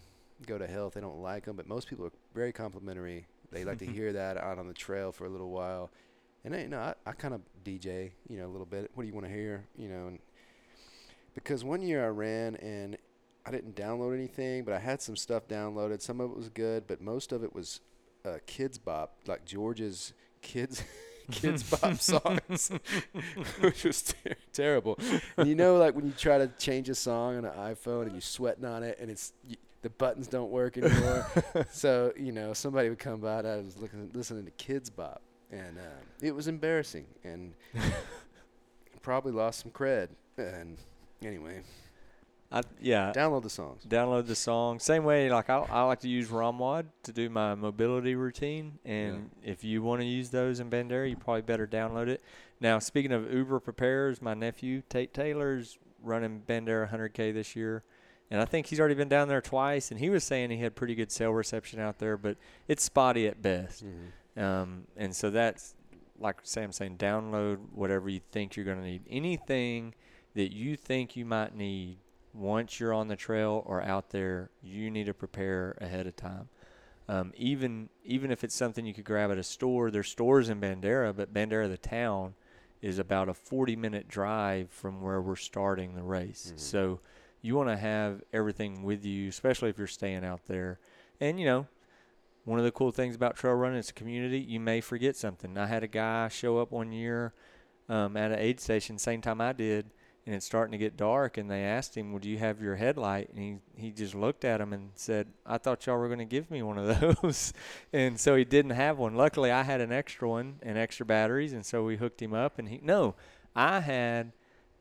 [0.46, 1.56] go to hell if they don't like them.
[1.56, 3.26] But most people are very complimentary.
[3.50, 5.90] They like to hear that out on the trail for a little while.
[6.44, 8.90] And you know, I, I kind of DJ, you know, a little bit.
[8.94, 10.08] What do you want to hear, you know?
[10.08, 10.18] And
[11.34, 12.98] because one year I ran and
[13.46, 16.00] I didn't download anything, but I had some stuff downloaded.
[16.00, 17.80] Some of it was good, but most of it was
[18.24, 20.82] uh, Kidz Bop, like George's kids
[21.30, 22.70] Kidz Bop songs,
[23.60, 24.98] which was ter- terrible.
[25.36, 28.12] And you know, like when you try to change a song on an iPhone and
[28.12, 31.26] you're sweating on it, and it's y- the buttons don't work anymore.
[31.70, 35.22] so you know, somebody would come by and I was looking, listening to Kidz Bop,
[35.50, 37.54] and uh, it was embarrassing, and
[39.02, 40.08] probably lost some cred.
[40.36, 40.76] And
[41.22, 41.62] anyway,
[42.54, 43.12] I, yeah.
[43.12, 43.84] download the songs.
[43.84, 44.78] download the song.
[44.78, 49.30] Same way, like I, I like to use ROMWOD to do my mobility routine, and
[49.42, 52.22] if you want to use those in Bandera, you probably better download it.
[52.60, 57.82] Now, speaking of Uber preparers, my nephew Tate Taylor's running Bandera 100K this year,
[58.30, 60.76] and I think he's already been down there twice, and he was saying he had
[60.76, 62.36] pretty good cell reception out there, but
[62.68, 63.84] it's spotty at best.
[63.84, 64.40] Mm-hmm.
[64.40, 65.74] Um, and so that's
[66.20, 69.02] like Sam saying, download whatever you think you're going to need.
[69.10, 69.94] Anything
[70.34, 71.98] that you think you might need
[72.34, 76.48] once you're on the trail or out there, you need to prepare ahead of time.
[77.08, 80.60] Um, even even if it's something you could grab at a store, there's stores in
[80.60, 82.34] Bandera, but Bandera the town
[82.80, 86.52] is about a 40 minute drive from where we're starting the race.
[86.54, 86.58] Mhm.
[86.58, 87.00] So
[87.40, 90.78] you want to have everything with you, especially if you're staying out there.
[91.20, 91.66] And you know,
[92.44, 94.38] one of the cool things about trail running is community.
[94.38, 95.56] You may forget something.
[95.58, 97.32] I had a guy show up one year
[97.88, 99.90] um, at an aid station, same time I did,
[100.26, 101.36] and it's starting to get dark.
[101.36, 104.60] And they asked him, "Would you have your headlight?" And he he just looked at
[104.60, 107.52] him and said, "I thought y'all were going to give me one of those."
[107.92, 109.14] and so he didn't have one.
[109.14, 112.58] Luckily, I had an extra one and extra batteries, and so we hooked him up.
[112.58, 113.14] And he no,
[113.54, 114.32] I had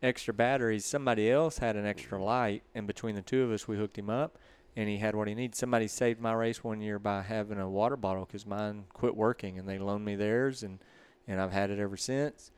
[0.01, 0.85] extra batteries.
[0.85, 4.09] Somebody else had an extra light, and between the two of us, we hooked him
[4.09, 4.37] up.
[4.75, 5.55] And he had what he needed.
[5.55, 9.59] Somebody saved my race one year by having a water bottle because mine quit working,
[9.59, 10.79] and they loaned me theirs, and
[11.27, 12.51] and I've had it ever since.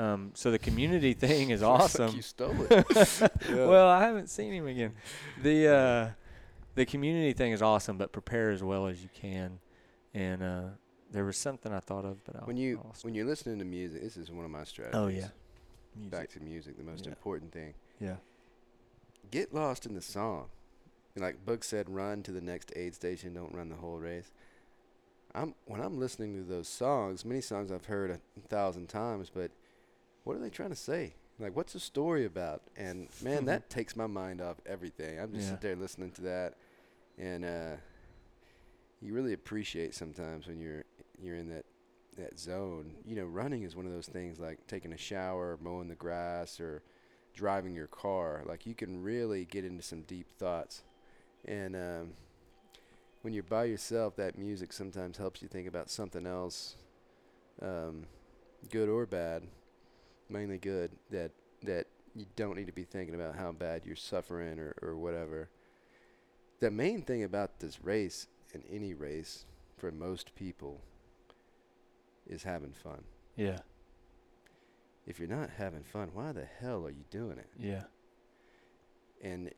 [0.00, 2.06] Um, so the community thing is awesome.
[2.06, 2.86] Like you stole it.
[3.48, 3.66] Yeah.
[3.66, 4.92] Well, I haven't seen him again.
[5.42, 6.10] The uh,
[6.74, 9.58] the community thing is awesome, but prepare as well as you can.
[10.14, 10.62] And uh,
[11.12, 14.02] there was something I thought of, but I when you when you're listening to music,
[14.02, 14.98] this is one of my strategies.
[14.98, 15.28] Oh, yeah.
[15.96, 16.10] music.
[16.10, 17.10] Back to music, the most Yeah.
[17.10, 17.74] important thing.
[18.00, 18.16] Yeah.
[19.30, 20.46] Get lost in the song.
[21.14, 23.34] And like Book said, run to the next aid station.
[23.34, 24.30] Don't run the whole race.
[25.34, 29.50] I'm when I'm listening to those songs, many songs I've heard a thousand times, but
[30.24, 31.14] what are they trying to say?
[31.38, 32.62] Like, what's the story about?
[32.76, 35.18] And man, that takes my mind off everything.
[35.18, 35.52] I'm just Yeah.
[35.52, 36.54] sit there listening to that,
[37.18, 37.76] and uh,
[39.00, 40.84] you really appreciate sometimes when you're
[41.22, 41.64] you're in that
[42.16, 42.92] that zone.
[43.06, 46.60] You know, running is one of those things like taking a shower, mowing the grass,
[46.60, 46.82] or
[47.34, 48.42] driving your car.
[48.44, 50.82] Like you can really get into some deep thoughts,
[51.46, 52.12] and um,
[53.22, 56.76] when you're by yourself, that music sometimes helps you think about something else,
[57.62, 58.04] um,
[58.70, 59.44] good or bad,
[60.30, 60.90] mainly good.
[61.10, 64.96] That that you don't need to be thinking about how bad you're suffering or, or
[64.96, 65.48] whatever.
[66.60, 70.80] The main thing about this race and any race for most people
[72.28, 73.02] is having fun.
[73.36, 73.58] Yeah.
[75.06, 77.48] If you're not having fun, why the hell are you doing it?
[77.58, 77.84] Yeah.
[79.22, 79.50] And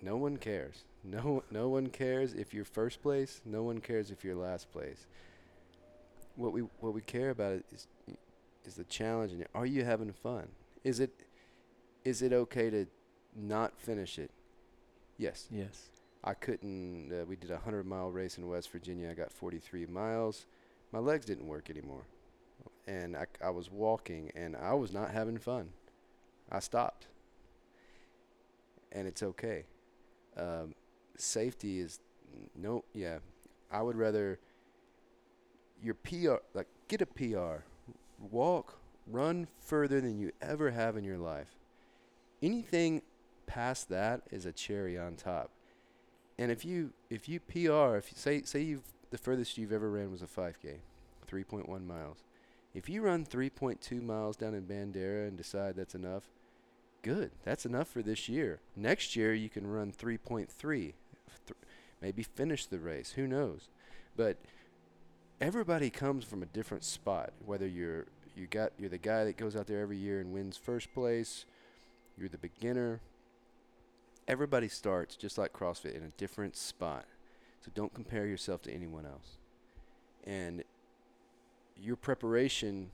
[0.00, 0.84] no one cares.
[1.04, 3.40] No no one cares if you're first place.
[3.44, 5.06] No one cares if you're last place.
[6.36, 7.86] What we what we care about is
[8.64, 10.48] is the challenge and are you having fun?
[10.84, 11.10] Is it
[12.04, 12.86] is it okay to
[13.36, 14.30] not finish it?
[15.18, 15.46] Yes.
[15.50, 15.88] Yes.
[16.24, 17.12] I couldn't.
[17.12, 19.10] Uh, we did a hundred mile race in West Virginia.
[19.10, 20.46] I got 43 miles.
[20.92, 22.04] My legs didn't work anymore,
[22.86, 25.70] and I, I was walking, and I was not having fun.
[26.50, 27.06] I stopped,
[28.92, 29.64] and it's okay.
[30.36, 30.74] Um,
[31.16, 31.98] safety is
[32.54, 32.84] no.
[32.94, 33.18] Yeah,
[33.70, 34.38] I would rather
[35.82, 37.64] your PR like get a PR,
[38.30, 41.54] walk, run further than you ever have in your life.
[42.42, 43.02] Anything
[43.46, 45.50] past that is a cherry on top.
[46.38, 49.90] And if you if you PR, if you say say you've the furthest you've ever
[49.90, 50.78] ran was a 5K,
[51.30, 52.24] 3.1 miles.
[52.74, 56.30] If you run 3.2 miles down in Bandera and decide that's enough,
[57.02, 57.30] good.
[57.44, 58.60] That's enough for this year.
[58.74, 60.94] Next year you can run 3.3, th-
[62.00, 63.12] maybe finish the race.
[63.12, 63.68] Who knows?
[64.16, 64.38] But
[65.42, 67.32] everybody comes from a different spot.
[67.44, 70.56] Whether you're you got you're the guy that goes out there every year and wins
[70.56, 71.44] first place,
[72.16, 73.00] you're the beginner,
[74.28, 77.06] everybody starts just like CrossFit in a different spot.
[77.60, 79.38] So don't compare yourself to anyone else.
[80.24, 80.62] And
[81.76, 82.90] your preparation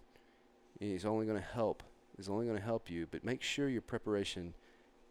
[0.81, 1.83] is only going to help
[2.19, 4.55] is only going to help you, but make sure your preparation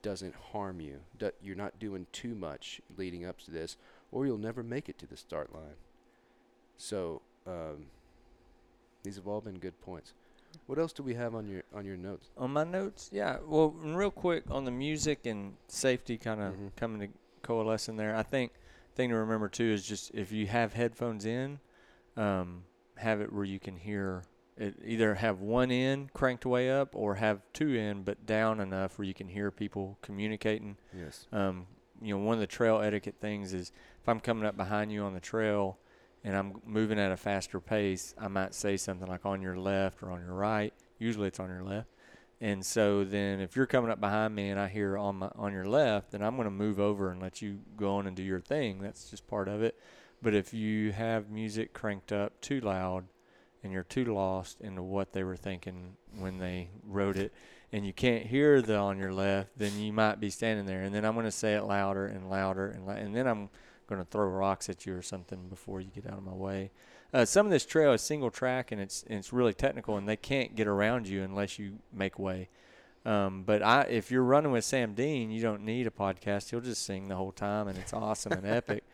[0.01, 0.99] doesn't harm you.
[1.41, 3.77] You're not doing too much leading up to this,
[4.11, 5.77] or you'll never make it to the start line.
[6.75, 7.85] So um,
[9.03, 10.13] these have all been good points.
[10.65, 12.29] What else do we have on your on your notes?
[12.37, 13.37] On my notes, yeah.
[13.45, 16.75] Well, real quick on the music and safety, kind of Mhm.
[16.75, 18.15] coming to coalesce in there.
[18.15, 18.51] I think
[18.95, 21.59] thing to remember too is just if you have headphones in,
[22.15, 22.63] um,
[22.95, 24.23] have it where you can hear
[24.57, 24.75] it.
[24.83, 29.05] Either have one end cranked way up, or have two in but down enough where
[29.05, 30.77] you can hear people communicating.
[30.97, 31.27] Yes.
[31.31, 31.67] Um,
[32.01, 33.71] you know, one of the trail etiquette things is
[34.01, 35.77] if I'm coming up behind you on the trail
[36.23, 40.03] and I'm moving at a faster pace, I might say something like on your left
[40.03, 40.73] or on your right.
[40.99, 41.89] Usually it's on your left.
[42.39, 45.53] And so then if you're coming up behind me and I hear on my on
[45.53, 48.23] your left, then I'm going to move over and let you go on and do
[48.23, 48.79] your thing.
[48.79, 49.79] That's just part of it.
[50.21, 53.05] But if you have music cranked up too loud
[53.63, 57.33] and you're too lost into what they were thinking when they wrote it
[57.71, 60.83] and you can't hear the on your left, then you might be standing there.
[60.83, 63.49] And then I'm going to say it louder and louder, and, la- and then I'm
[63.87, 66.71] going to throw rocks at you or something before you get out of my way.
[67.13, 70.07] Uh, some of this trail is single track, and it's and it's really technical, and
[70.07, 72.49] they can't get around you unless you make way.
[73.05, 76.49] Um, but I, if you're running with Sam Dean, you don't need a podcast.
[76.49, 78.83] He'll just sing the whole time, and it's awesome and epic.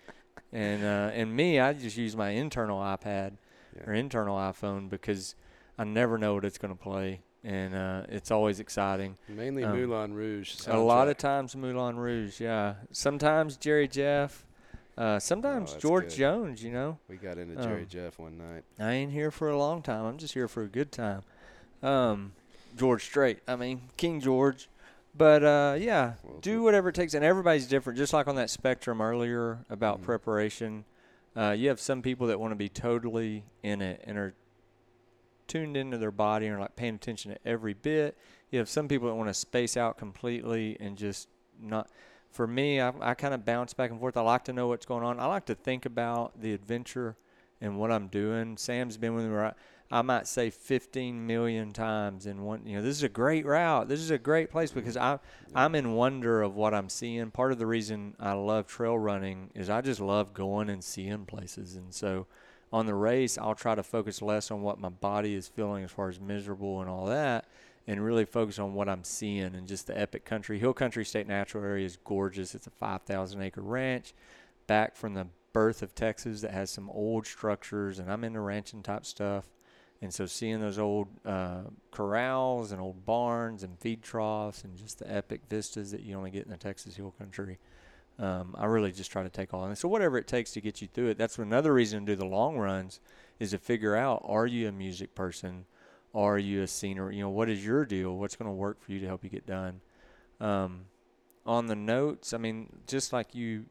[0.56, 3.38] And uh, and me, I just use my internal iPad
[3.76, 3.84] Yeah.
[3.90, 5.34] or internal iPhone because
[5.80, 9.18] I never know what it's going to play, and uh, it's always exciting.
[9.28, 10.68] Mainly Um, Moulin Rouge.
[10.68, 12.76] A lot of times Moulin Rouge, yeah.
[12.92, 14.46] Sometimes Jerry Jeff,
[14.98, 16.16] uh, sometimes Oh, George good.
[16.16, 16.64] Jones.
[16.64, 18.64] You know, We got into Jerry um, Jeff one night.
[18.80, 20.06] I ain't here for a long time.
[20.06, 21.22] I'm just here for a good time.
[21.82, 22.34] Um,
[22.78, 23.40] George Strait.
[23.48, 24.70] I mean King George.
[25.16, 27.98] But uh, yeah, Well, do whatever it takes, and everybody's different.
[28.00, 30.04] Just like on that spectrum earlier about Mhm.
[30.06, 30.86] preparation,
[31.36, 34.34] uh, you have some people that want to be totally in it and are
[35.48, 38.18] tuned into their body and are like paying attention to every bit.
[38.50, 41.28] You have some people that want to space out completely and just
[41.60, 41.90] not.
[42.34, 44.18] For me, I, I kind of bounce back and forth.
[44.18, 45.20] I like to know what's going on.
[45.20, 47.16] I like to think about the adventure
[47.62, 48.58] and what I'm doing.
[48.58, 49.32] Sam's been with me.
[49.32, 49.54] Where I,
[49.92, 52.66] I might say 15 million times in one.
[52.66, 53.88] You know, this is a great route.
[53.88, 54.80] This is a great place mm-hmm.
[54.80, 55.20] because I
[55.54, 57.30] I'm in wonder of what I'm seeing.
[57.30, 61.26] Part of the reason I love trail running is I just love going and seeing
[61.26, 61.76] places.
[61.76, 62.26] And so
[62.72, 65.92] on the race, I'll try to focus less on what my body is feeling as
[65.92, 67.46] far as miserable and all that,
[67.88, 70.60] and really focus on what I'm seeing and just the epic country.
[70.60, 72.56] Hill Country State Natural Area is gorgeous.
[72.56, 74.14] It's a 5,000 acre ranch
[74.68, 78.84] back from the birth of Texas that has some old structures, and I'm into ranching
[78.84, 79.46] type stuff.
[80.02, 81.62] And so seeing those old uh,
[81.92, 86.32] corrals and old barns and feed troughs and just the epic vistas that you only
[86.32, 87.58] get in the Texas Hill Country,
[88.20, 89.76] um, I really just try to take all in.
[89.76, 91.18] So whatever it takes to get you through it.
[91.18, 93.00] That's another reason to do the long runs
[93.40, 95.66] is to figure out: Are you a music person?
[96.14, 97.18] Are you a scenery?
[97.18, 98.18] You know, what is your deal?
[98.18, 99.82] What's going to work for you to help you get done?
[100.40, 100.86] Um,
[101.46, 103.66] on the notes, I mean, just like you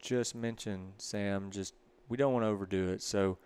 [0.00, 1.74] just mentioned, Sam, just
[2.08, 3.02] we don't want to overdo it.
[3.02, 3.38] So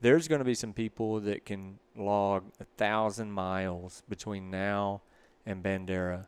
[0.00, 5.02] there's going to be some people that can log a thousand miles between now
[5.46, 6.26] and Bandera.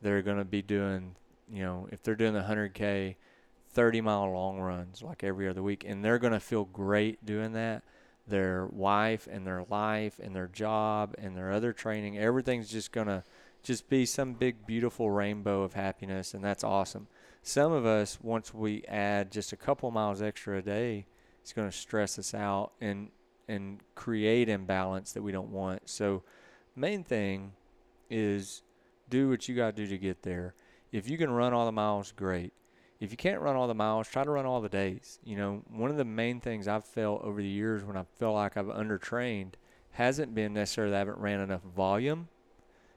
[0.00, 1.16] They're going to be doing,
[1.52, 3.16] you know, if they're doing the 100K,
[3.70, 7.52] 30 mile long runs like every other week, and they're going to feel great doing
[7.52, 7.82] that.
[8.28, 13.06] Their wife and their life and their job and their other training, everything's just going
[13.06, 13.24] to
[13.62, 17.08] just be some big, beautiful rainbow of happiness, and that's awesome.
[17.42, 21.06] Some of us, once we add just a couple miles extra a day,
[21.42, 23.10] it's going to stress us out and
[23.48, 25.88] and create imbalance that we don't want.
[25.88, 26.22] So,
[26.76, 27.52] main thing
[28.10, 28.62] is
[29.08, 30.54] do what you got to do to get there.
[30.92, 32.52] If you can run all the miles, great.
[33.00, 35.20] If you can't run all the miles, try to run all the days.
[35.22, 38.32] You know, one of the main things I've felt over the years when I feel
[38.32, 39.54] like I've undertrained
[39.92, 42.28] hasn't been necessarily that I haven't ran enough volume.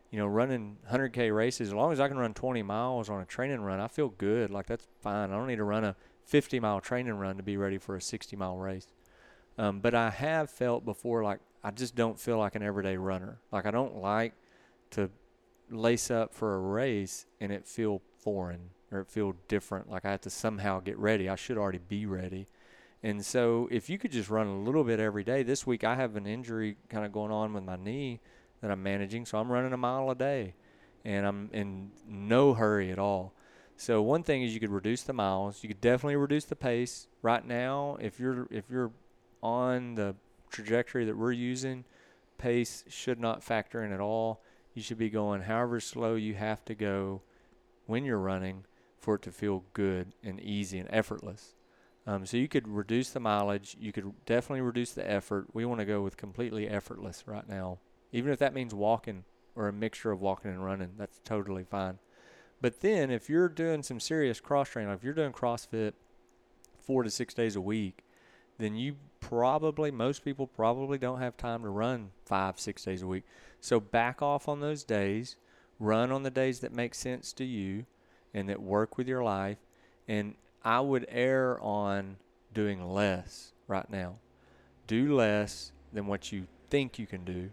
[0.09, 3.25] You know, running 100K races, as long as I can run 20 miles on a
[3.25, 4.49] training run, I feel good.
[4.49, 5.31] Like, that's fine.
[5.31, 5.95] I don't need to run a
[6.25, 8.87] 50 mile training run to be ready for a 60 mile race.
[9.57, 13.39] Um, but I have felt before like I just don't feel like an everyday runner.
[13.51, 14.33] Like I don't like
[14.91, 15.09] to
[15.69, 19.89] lace up for a race and it feel foreign or it feel different.
[19.89, 21.29] Like I have to somehow get ready.
[21.29, 22.47] I should already be ready.
[23.03, 25.43] And so if you could just run a little bit every day.
[25.43, 28.19] This week I have an injury kind of going on with my knee
[28.61, 30.53] that I'm managing, so I'm running a mile a day,
[31.03, 33.33] and I'm in no hurry at all.
[33.75, 35.63] So one thing is you could reduce the miles.
[35.63, 37.07] You could definitely reduce the pace.
[37.23, 38.91] Right now, if you're if you're
[39.41, 40.15] on the
[40.51, 41.85] trajectory that we're using,
[42.37, 44.43] pace should not factor in at all.
[44.75, 47.23] You should be going however slow you have to go
[47.87, 48.65] when you're running
[49.01, 51.55] for it to feel good and easy and effortless.
[52.07, 53.75] Um, so you could reduce the mileage.
[53.79, 55.47] You could definitely reduce the effort.
[55.53, 57.79] We want to go with completely effortless right now,
[58.11, 59.23] even if that means walking
[59.55, 60.91] or a mixture of walking and running.
[60.97, 61.99] That's totally fine.
[62.61, 65.93] But then if you're doing some serious cross training, like if you're doing CrossFit
[66.79, 68.03] four to six days a week,
[68.57, 73.07] then you probably most people probably don't have time to run five six days a
[73.07, 73.23] week.
[73.59, 75.35] So back off on those days.
[75.79, 77.85] Run on the days that make sense to you
[78.33, 79.57] and that work with your life.
[80.07, 82.17] And I would err on
[82.53, 84.17] doing less right now.
[84.87, 87.51] Do less than what you think you can do.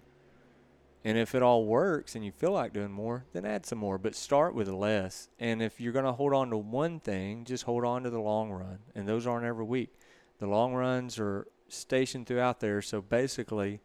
[1.04, 3.98] And if it all works and you feel like doing more, then add some more.
[3.98, 5.28] But start with less.
[5.38, 8.20] And if you're going to hold on to one thing, just hold on to the
[8.20, 8.78] long run.
[8.94, 9.94] And those aren't every week.
[10.38, 12.82] The long runs are stationed throughout there.
[12.82, 13.80] So basically,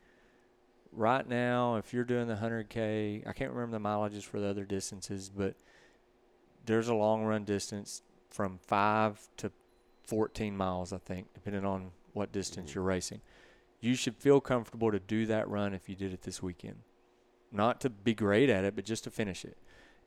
[0.91, 4.65] right now, if you're doing the 100K, I can't remember the mileages for the other
[4.65, 5.55] distances, but
[6.65, 9.51] there's a long run distance from 5 to
[10.05, 12.75] 14 miles, I think, depending on what distance Mhm.
[12.75, 13.21] you're racing.
[13.79, 16.83] You should feel comfortable to do that run if you did it this weekend.
[17.51, 19.57] Not to be great at it, but just to finish it.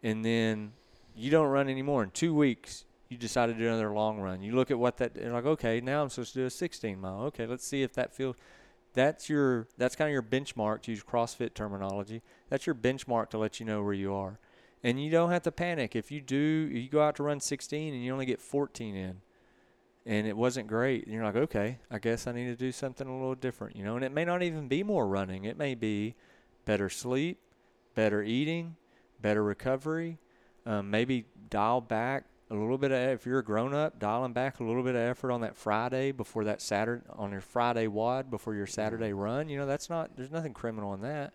[0.02, 0.72] And then
[1.14, 2.02] you don't run anymore.
[2.02, 4.42] In two weeks, you decide to do another long run.
[4.42, 7.00] You look at what that, and like, okay, now I'm supposed to do a 16
[7.00, 7.22] mile.
[7.24, 8.36] Okay, let's see if that feels.
[8.94, 9.68] That's your.
[9.76, 12.22] That's kind of your benchmark to use CrossFit terminology.
[12.48, 14.38] That's your benchmark to let you know where you are.
[14.82, 16.36] And you don't have to panic if you do.
[16.36, 19.20] You go out to run 16 and you only get 14 in,
[20.04, 21.04] and it wasn't great.
[21.04, 23.84] And you're like, okay, I guess I need to do something a little different, you
[23.84, 23.96] know.
[23.96, 25.44] And it may not even be more running.
[25.44, 26.14] It may be
[26.64, 27.38] better sleep,
[27.94, 28.76] better eating,
[29.20, 30.18] better recovery.
[30.66, 34.60] Um, maybe dial back a little bit of if you're a grown up, dialing back
[34.60, 38.30] a little bit of effort on that Friday before that Saturday on your Friday WOD
[38.30, 39.48] before your Saturday run.
[39.48, 41.32] You know, that's not there's nothing criminal in that.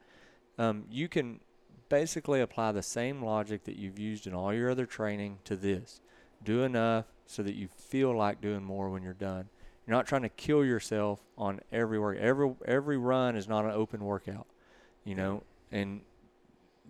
[0.57, 1.39] Um, you can
[1.91, 5.99] basically apply the same logic that you've used in all your other training to this.
[6.41, 9.49] Do enough so that you feel like doing more when you're done.
[9.85, 12.17] You're not trying to kill yourself on every work.
[12.17, 14.47] Every every run is not an open workout,
[15.03, 16.01] you know, and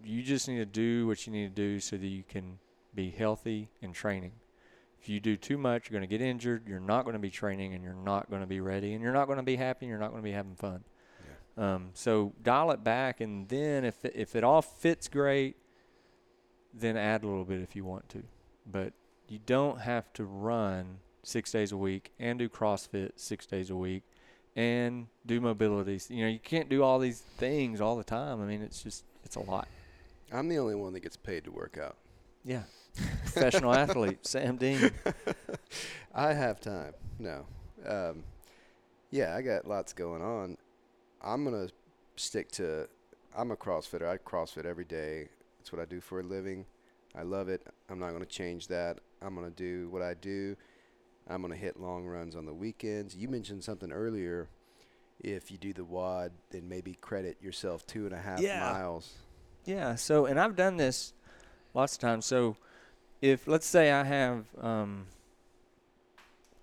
[0.03, 2.59] you just need to do what you need to do so that you can
[2.93, 4.33] be healthy in training.
[5.01, 6.67] If you do too much, you're going to get injured.
[6.67, 9.13] You're not going to be training, and you're not going to be ready, and you're
[9.13, 9.85] not going to be happy.
[9.85, 10.83] And you're not going to be having fun.
[11.57, 15.57] Um, so dial it back, and then if it, if it all fits great,
[16.73, 18.23] then add a little bit if you want to.
[18.65, 18.93] But
[19.27, 23.75] you don't have to run six days a week and do CrossFit six days a
[23.75, 24.03] week
[24.55, 26.09] and do mobilities.
[26.09, 28.41] You know, you can't do all these things all the time.
[28.41, 29.67] I mean, it's just it's a lot.
[30.31, 31.97] I'm the only one that gets paid to work out.
[32.43, 32.63] Yeah.
[33.23, 34.91] Professional athlete, Sam Dean.
[36.13, 36.93] I have time.
[37.19, 37.45] No.
[37.85, 38.23] Um,
[39.11, 40.57] yeah, I got lots going on.
[41.24, 41.67] I'm gonna
[42.15, 42.88] stick to.
[43.38, 44.07] I'm a CrossFitter.
[44.07, 45.30] I CrossFit every day.
[45.59, 46.65] It's what I do for a living.
[47.15, 47.65] I love it.
[47.89, 48.99] I'm not gonna change that.
[49.22, 50.55] I'm gonna do what I do.
[51.30, 53.15] I'm gonna hit long runs on the weekends.
[53.15, 54.47] You mentioned something earlier.
[55.19, 58.59] If you do the WOD, then maybe credit yourself two and a half Yeah.
[58.72, 59.13] miles.
[59.65, 59.95] Yeah.
[59.95, 61.13] So, and I've done this
[61.76, 62.26] lots of times.
[62.26, 62.55] So,
[63.22, 65.05] if let's say I have, um,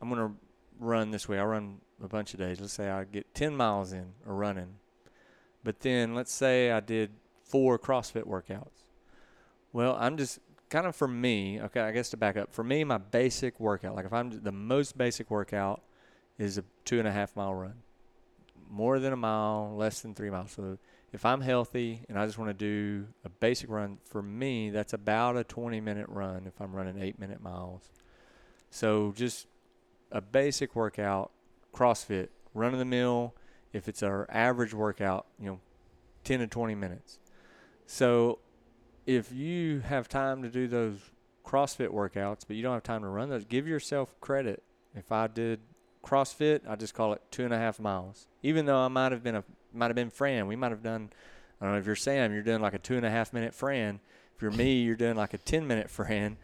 [0.03, 0.35] I'm gonna
[0.81, 1.39] run this way.
[1.39, 2.61] I run a bunch of days.
[2.61, 4.75] Let's say I get 10 miles in or running,
[5.65, 7.11] but then let's say I did
[7.45, 8.85] four CrossFit workouts.
[9.73, 10.39] Well, I'm just
[10.69, 11.61] kind of for me.
[11.61, 14.53] Okay, I guess to back up, for me, my basic workout, like if I'm the
[14.53, 15.83] most basic workout,
[16.39, 17.75] is a two and a half mile run.
[18.71, 20.53] More than a mile, less than three miles.
[20.53, 20.79] So
[21.13, 24.93] if I'm healthy and I just want to do a basic run, for me, that's
[24.93, 27.89] about a 20 minute run if I'm running eight minute miles.
[28.71, 29.47] So just
[30.13, 31.31] a basic workout,
[31.75, 33.35] CrossFit, run of the mill.
[33.73, 35.61] If it's our average workout, you know,
[36.25, 37.19] 10 to 20 minutes.
[37.87, 38.39] So
[39.07, 40.99] if you have time to do those
[41.45, 44.63] CrossFit workouts, but you don't have time to run those, give yourself credit.
[44.95, 45.61] If I did
[46.05, 48.27] CrossFit, I just call it two and a half miles.
[48.43, 51.11] Even though I might have been a might have been Fran, we might have done.
[51.61, 53.55] I don't know if you're Sam, you're doing like a two and a half minute
[53.55, 54.01] Fran.
[54.37, 56.37] If you're me, you're doing like a ten minute Fran.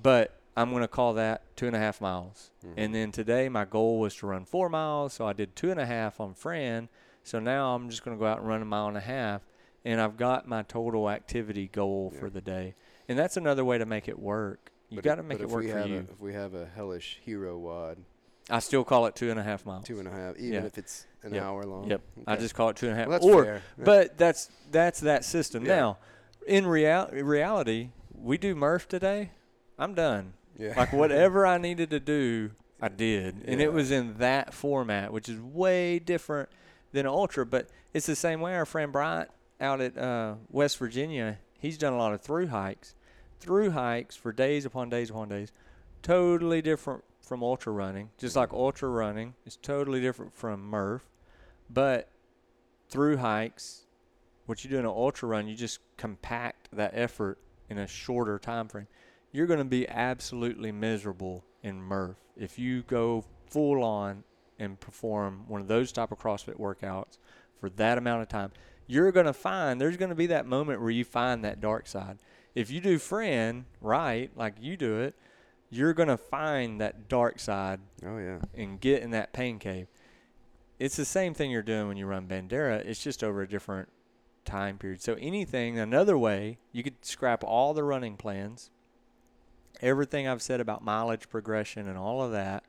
[0.00, 2.50] But I'm gonna call that two and a half miles.
[2.64, 2.74] Mhm.
[2.76, 5.80] And then today my goal was to run four miles, so I did two and
[5.80, 6.88] a half on Fran.
[7.22, 9.42] So now I'm just gonna go out and run a mile and a half,
[9.84, 12.74] and I've got my total activity goal for the day.
[13.08, 14.70] And that's another way to make it work.
[14.88, 15.96] You got to make it work for you.
[15.96, 17.98] A, if we have a hellish hero WOD,
[18.48, 19.84] I still call it two and a half miles.
[19.84, 20.64] two and a half, even Yeah.
[20.66, 21.42] if it's an Yep.
[21.44, 21.88] hour long.
[21.88, 22.00] Yep.
[22.26, 23.06] I just call it two and a half.
[23.08, 23.62] Well, that's or, fair.
[23.78, 25.64] But that's that's that system.
[25.64, 25.76] Yeah.
[25.76, 25.98] Now,
[26.46, 29.30] in real reality, we do Murph today.
[29.78, 30.34] I'm done.
[30.58, 30.74] Yeah.
[30.76, 32.50] Like whatever I needed to do,
[32.80, 33.66] I did, and Yeah.
[33.66, 36.48] it was in that format, which is way different
[36.92, 37.44] than an ultra.
[37.46, 38.54] But it's the same way.
[38.54, 42.94] Our friend Bryant out at uh, West Virginia, he's done a lot of through hikes,
[43.38, 45.52] through hikes for days upon days upon days.
[46.02, 48.10] Totally different from ultra running.
[48.18, 51.04] Just like ultra running is totally different from Murph,
[51.68, 52.08] but
[52.88, 53.86] through hikes
[54.46, 58.36] what you do in an ultra run, you just compact that effort in a shorter
[58.38, 58.88] time frame.
[59.32, 64.24] You're going to be absolutely miserable in Murph if you go full on
[64.58, 67.18] and perform one of those type of CrossFit workouts
[67.60, 68.52] for that amount of time.
[68.86, 71.86] You're going to find there's going to be that moment where you find that dark
[71.86, 72.18] side.
[72.54, 75.14] If you do Fran right, like you do it,
[75.70, 78.40] you're going to find that dark side Oh yeah.
[78.54, 79.86] and get in that pain cave.
[80.80, 82.84] It's the same thing you're doing when you run Bandera.
[82.84, 83.88] It's just over a different
[84.44, 85.00] time period.
[85.02, 88.70] So anything, another way, you could scrap all the running plans,
[89.80, 92.64] everything I've said about mileage progression and all of that.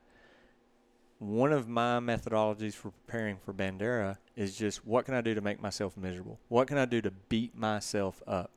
[1.18, 5.40] One of my methodologies for preparing for Bandera is just what can I do to
[5.40, 6.40] make myself miserable?
[6.48, 8.50] What can I do to beat myself up?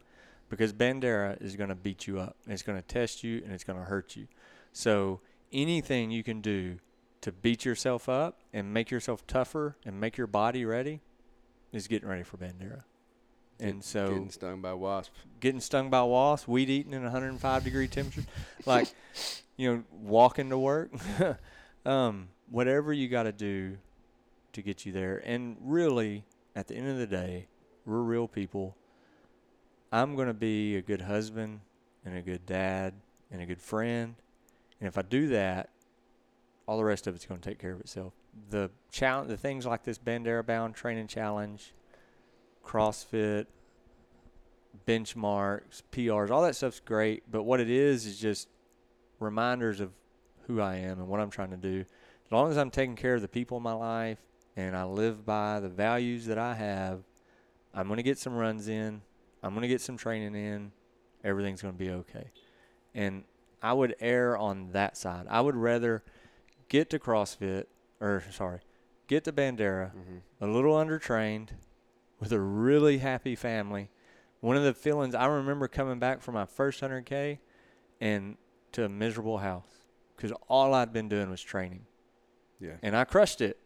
[0.50, 2.38] Because Bandera is going to beat you up.
[2.48, 4.28] It's going to test you and it's going to hurt you.
[4.74, 5.22] So
[5.52, 6.80] anything you can do
[7.22, 11.02] to beat yourself up and make yourself tougher and make your body ready
[11.72, 12.84] is getting ready for Bandera.
[13.60, 15.14] And so Getting stung by wasp.
[15.40, 18.28] getting stung by wasps, weed eating in 105 degree temperature,
[18.66, 18.94] like
[19.56, 20.92] you know, walking to work,
[21.86, 23.78] um, whatever you got to do
[24.54, 25.22] to get you there.
[25.26, 26.26] And really,
[26.56, 27.48] at the end of the day,
[27.86, 28.76] we're real people.
[29.92, 31.62] I'm going to be a good husband
[32.04, 32.94] and a good dad
[33.32, 34.16] and a good friend.
[34.82, 35.70] And if I do that,
[36.68, 38.14] all the rest of it's going to take care of itself.
[38.50, 41.74] The challenge, the things like this Bandera Bound Training Challenge,
[42.66, 43.46] CrossFit,
[44.88, 47.24] benchmarks, PRs, all that stuff's great.
[47.30, 48.48] But what it is is just
[49.20, 49.92] reminders of
[50.48, 51.86] who I am and what I'm trying to do.
[52.26, 54.20] As long as I'm taking care of the people in my life
[54.56, 57.02] and I live by the values that I have,
[57.74, 59.02] I'm going to get some runs in.
[59.44, 60.72] I'm going to get some training in.
[61.24, 62.32] Everything's going to be okay.
[62.94, 63.24] And
[63.62, 65.26] I would err on that side.
[65.30, 66.04] I would rather
[66.70, 67.66] get to CrossFit,
[68.00, 68.60] or sorry,
[69.08, 70.44] get to Bandera, Mm-hmm.
[70.44, 71.50] a little undertrained,
[72.26, 73.88] with a really happy family.
[74.40, 77.38] One of the feelings I remember coming back from my first 100K
[78.02, 78.38] and
[78.72, 79.68] to a miserable house
[80.18, 81.86] because all I'd been doing was training.
[82.60, 82.78] Yeah.
[82.82, 83.60] And I crushed it.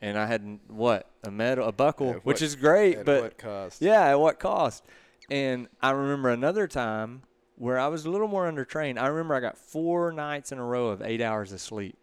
[0.00, 1.10] And I had what?
[1.24, 3.82] A medal, a buckle, At which is great, At but what cost?
[3.82, 4.82] yeah, at what cost?
[5.30, 7.22] And I remember another time
[7.56, 8.98] where I was a little more undertrained.
[8.98, 11.98] I remember I got four nights in a row of eight hours of sleep.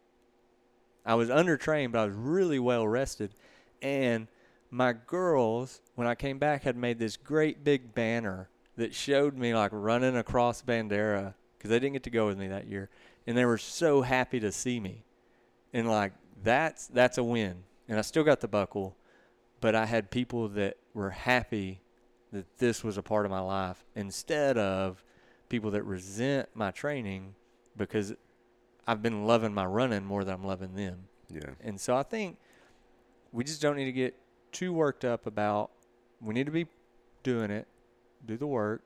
[1.03, 3.34] I was undertrained, but I was really well rested.
[3.82, 4.28] And
[4.72, 9.53] my girls, when I came back, had made this great big banner that showed me
[9.53, 12.89] like running across Bandera because they didn't get to go with me that year,
[13.27, 15.03] and they were so happy to see me.
[15.73, 17.64] And like that's that's a win.
[17.88, 18.95] And I still got the buckle,
[19.60, 21.81] but I had people that were happy
[22.31, 25.03] that this was a part of my life instead of
[25.49, 27.35] people that resent my training
[27.76, 28.14] because
[28.88, 31.07] I've been loving my running more than I'm loving them.
[31.30, 31.49] Yeah.
[31.61, 32.38] And so I think
[33.34, 34.15] we just don't need to get
[34.52, 35.72] too worked up about
[36.19, 36.68] we need to be
[37.23, 37.68] doing it,
[38.26, 38.84] do the work,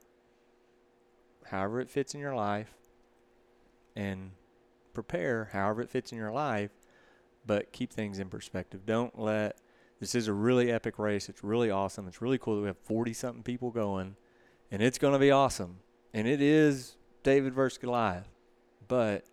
[1.45, 2.73] however it fits in your life,
[3.95, 4.31] and
[4.93, 6.71] prepare however it fits in your life,
[7.45, 8.85] but keep things in perspective.
[8.85, 9.57] Don't let
[9.99, 11.29] this is a really epic race.
[11.29, 12.07] It's really awesome.
[12.07, 14.15] It's really cool that we have 40 something people going,
[14.71, 15.77] and it's going to be awesome.
[16.13, 18.29] And it is David versus Goliath,
[18.87, 19.25] but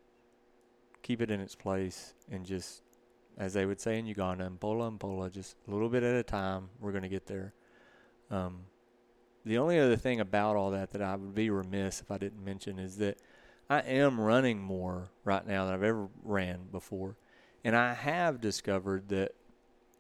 [1.02, 2.82] keep it in its place and just
[3.38, 6.68] as they would say in Uganda, Mpola Mpola, just a little bit at a time.
[6.80, 7.54] We're going to get there.
[8.30, 8.60] Um,
[9.44, 12.44] the only other thing about all that that I would be remiss if I didn't
[12.44, 13.18] mention is that
[13.68, 17.16] I am running more right now than I've ever ran before.
[17.64, 19.32] And I have discovered that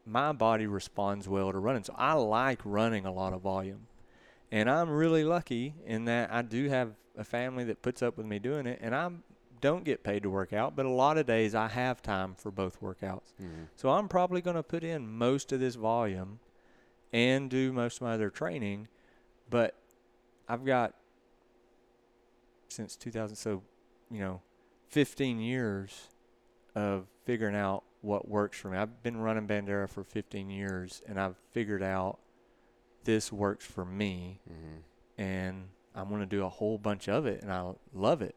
[0.04, 1.84] my body responds well to running.
[1.84, 3.86] So I like running a lot of volume.
[4.50, 8.26] And I'm really lucky in that I do have a family that puts up with
[8.26, 8.78] me doing it.
[8.82, 9.10] And I
[9.62, 12.50] don't get paid to work out, but a lot of days I have time for
[12.50, 13.32] both workouts.
[13.40, 13.64] Mm-hmm.
[13.76, 16.40] So I'm probably going to put in most of this volume
[17.12, 18.88] and do most of my other training,
[19.48, 19.74] but
[20.48, 20.94] I've got
[22.68, 23.62] since 2000 so
[24.10, 24.40] you know
[24.88, 26.08] 15 years
[26.74, 28.78] of figuring out what works for me.
[28.78, 32.18] I've been running Bandera for 15 years and I've figured out
[33.04, 35.22] this works for me Mm-hmm.
[35.22, 35.64] and
[35.94, 38.36] I'm going to do a whole bunch of it and I love it.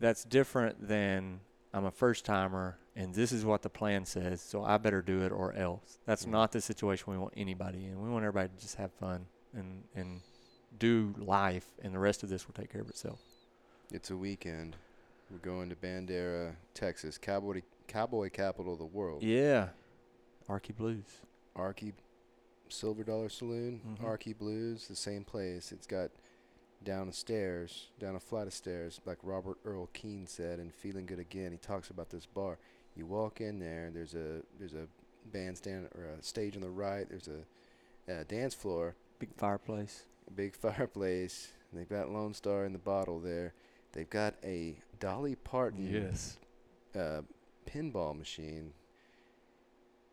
[0.00, 1.40] That's different than
[1.72, 5.22] I'm a first timer and this is what the plan says, so I better do
[5.22, 5.98] it or else.
[6.04, 6.30] That's Mhm.
[6.30, 8.02] not the situation we want anybody in.
[8.02, 10.20] We want everybody to just have fun and and
[10.78, 13.20] do life and the rest of this will take care of itself.
[13.92, 14.76] It's a weekend.
[15.30, 19.22] We're going to Bandera, Texas, cowboy cowboy capital of the world.
[19.22, 19.70] Yeah.
[20.48, 21.22] Arkey Blues.
[21.56, 21.92] Arkey
[22.68, 24.04] Silver Dollar Saloon, Mhm.
[24.04, 25.72] Arkey Blues, the same place.
[25.72, 26.10] It's got
[26.84, 31.06] down the stairs, down a flight of stairs, like Robert Earl Keen said in Feeling
[31.06, 31.52] Good Again.
[31.52, 32.58] He talks about this bar.
[32.96, 34.86] You walk in there, and there's a there's a
[35.32, 37.06] bandstand or a stage on the right.
[37.08, 40.04] There's a, a dance floor, Big fireplace.
[40.34, 41.48] big fireplace.
[41.72, 43.52] They've got Lone Star in the bottle there.
[43.92, 46.38] They've got a Dolly Parton Yes.
[46.98, 47.22] uh,
[47.68, 48.72] pinball machine,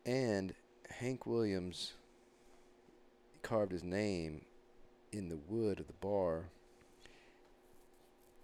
[0.04, 0.52] and
[0.90, 1.92] Hank Williams
[3.42, 4.42] carved his name
[5.16, 6.44] in the wood of the bar.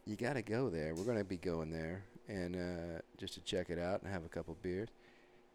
[0.07, 0.95] You got to go there.
[0.95, 4.25] We're going to be going there and uh, just to check it out and have
[4.25, 4.89] a couple beers.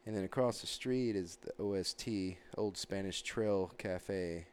[0.06, 4.46] And then across the street is the OST, Old Spanish Trail Cafe,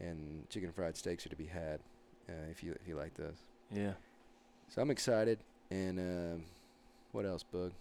[0.00, 1.80] and chicken fried steaks are to be had
[2.28, 3.44] uh, if you if you like those.
[3.72, 3.94] Yeah.
[4.68, 5.40] So I'm excited.
[5.72, 6.44] And um,
[7.10, 7.72] what else, Boog?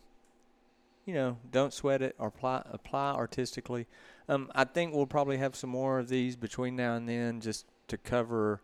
[1.10, 3.88] you know, don't sweat it or apply apply artistically.
[4.28, 7.66] Um, I think we'll probably have some more of these between now and then, just
[7.90, 8.62] to cover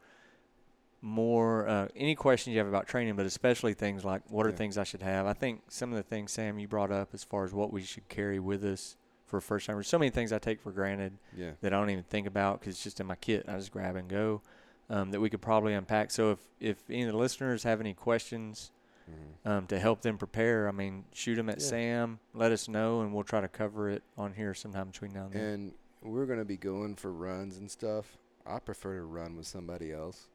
[1.01, 4.55] more uh, any questions you have about training, but especially things like what are Yeah.
[4.55, 5.25] things I should have.
[5.27, 7.81] I think some of the things Sam you brought up as far as what we
[7.83, 8.97] should carry with us
[9.27, 9.87] for first timers.
[9.87, 11.51] So many things I take for granted Yeah.
[11.61, 13.45] that I don't even think about because it's just in my kit.
[13.47, 14.41] I just grab and go.
[14.87, 16.11] Um, that we could probably unpack.
[16.11, 18.71] So if if any of the listeners have any questions
[19.07, 20.67] hmm um, to help them prepare.
[20.67, 21.65] I mean, shoot them at Yeah.
[21.67, 22.19] Sam.
[22.33, 25.33] Let us know, and we'll try to cover it on here sometime between now and
[25.33, 25.43] then.
[25.53, 28.17] And we're gonna be going for runs and stuff.
[28.47, 30.27] I prefer to run with somebody else,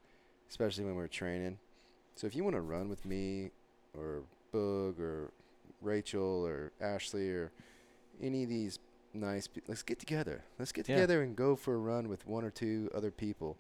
[0.49, 1.59] especially when we're training.
[2.17, 3.51] So if you want to run with me,
[3.97, 4.23] or
[4.53, 5.31] Boog, or
[5.81, 7.53] Rachel, or Ashley, or
[8.23, 8.79] any of these
[9.15, 10.45] nice, pe- let's get together.
[10.59, 10.97] Let's get Yeah.
[10.97, 13.57] together and go for a run with one or two other people.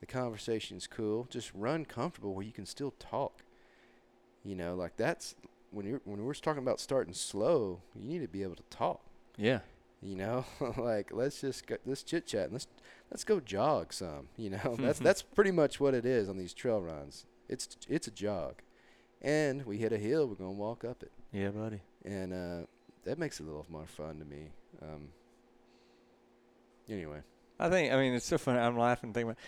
[0.00, 1.26] The conversation's cool.
[1.30, 3.42] Just run comfortable where you can still talk.
[4.44, 5.34] You know, like that's
[5.70, 7.80] when you're when we're talking about starting slow.
[7.98, 9.00] You need to be able to talk.
[9.38, 9.60] yeah,
[10.02, 10.44] You know,
[10.76, 12.66] like let's just go, let's chit chat and let's
[13.14, 14.26] let's go jog some.
[14.36, 17.26] You know, that's that's pretty much what it is on these trail runs.
[17.48, 18.56] It's it's a jog,
[19.22, 20.26] and we hit a hill.
[20.26, 21.80] We're gonna walk up it, yeah, buddy.
[22.04, 22.66] and uh,
[23.04, 24.50] that makes it a little more fun to me.
[24.82, 25.08] Um,
[26.88, 27.20] anyway,
[27.58, 27.92] I think.
[27.92, 28.58] I mean, it's so funny.
[28.58, 29.38] I'm laughing thinking about.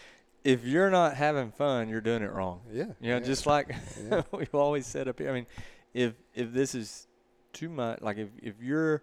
[0.45, 2.61] If you're not having fun, you're doing it wrong.
[2.73, 3.75] yeah, You know, yeah, just like
[4.09, 4.23] yeah.
[4.33, 5.29] we've always said up here.
[5.29, 5.47] I mean,
[5.93, 7.09] if if this is
[7.53, 9.03] too much, like if if you're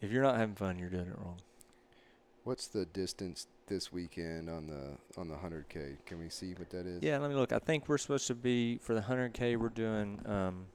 [0.00, 1.38] if you're not having fun, you're doing it wrong.
[2.44, 5.96] What's the distance this weekend on the on the hundred k?
[6.06, 7.02] Can we see what that is?
[7.02, 7.52] Yeah, let me look.
[7.52, 9.56] I think we're supposed to be for the hundred k.
[9.56, 10.20] We're doing.
[10.26, 10.66] Um,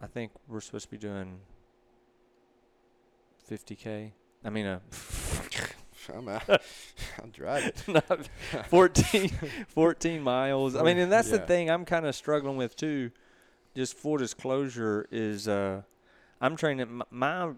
[0.00, 1.40] I think we're supposed to be doing
[3.44, 4.12] fifty k.
[4.44, 4.80] I mean, uh,
[6.14, 6.48] I'm out.
[7.22, 7.72] I'm driving.
[7.88, 8.28] not
[8.68, 9.30] 14,
[9.68, 10.76] 14 miles.
[10.76, 13.10] I mean, and that's the thing I'm kind of struggling with too.
[13.74, 15.82] Just full disclosure is uh,
[16.40, 17.02] I'm training.
[17.10, 17.52] My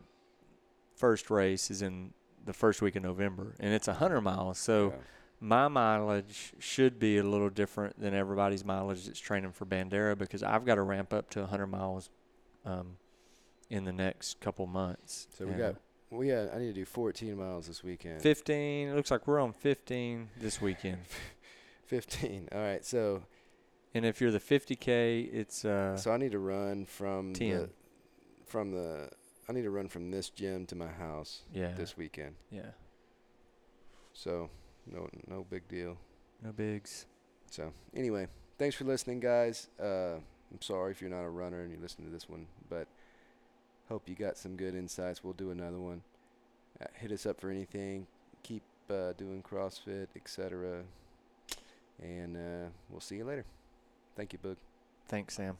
[0.97, 2.13] first race is in
[2.49, 4.59] the first week of November, and it's a hundred miles.
[4.59, 4.97] So Yeah.
[5.41, 10.43] my mileage should be a little different than everybody's mileage that's training for Bandera because
[10.43, 12.11] I've got to ramp up to 100 miles
[12.65, 12.97] um,
[13.71, 15.29] in the next couple months.
[15.37, 15.75] So we And got
[16.11, 16.53] we got.
[16.55, 18.23] I need to do 14 miles this weekend.
[18.23, 18.89] 15.
[18.89, 20.99] It looks like we're on 15 this weekend.
[21.87, 22.49] 15.
[22.53, 22.85] All right.
[22.85, 23.23] So
[23.95, 27.71] And if you're the 50k, it's uh, so I need to run from the
[28.47, 29.11] from the
[29.49, 32.35] I need to run from this gym to my house yeah, this weekend.
[32.51, 32.73] yeah,
[34.13, 34.51] So
[34.87, 35.97] no no big deal.
[36.43, 37.07] no bigs.
[37.51, 38.27] So anyway,
[38.59, 39.69] thanks for listening, guys.
[39.81, 40.17] Uh,
[40.51, 42.87] I'm sorry if you're not a runner and you listen to this one, but
[43.89, 45.25] hope you got some good insights.
[45.25, 46.03] We'll do another one.
[46.81, 48.07] Uh, hit us up for anything.
[48.43, 50.83] Keep uh, doing CrossFit, etc.
[52.03, 53.45] And uh, we'll see you later.
[54.17, 54.57] Thank you, Boog.
[55.09, 55.57] Thanks, Sam.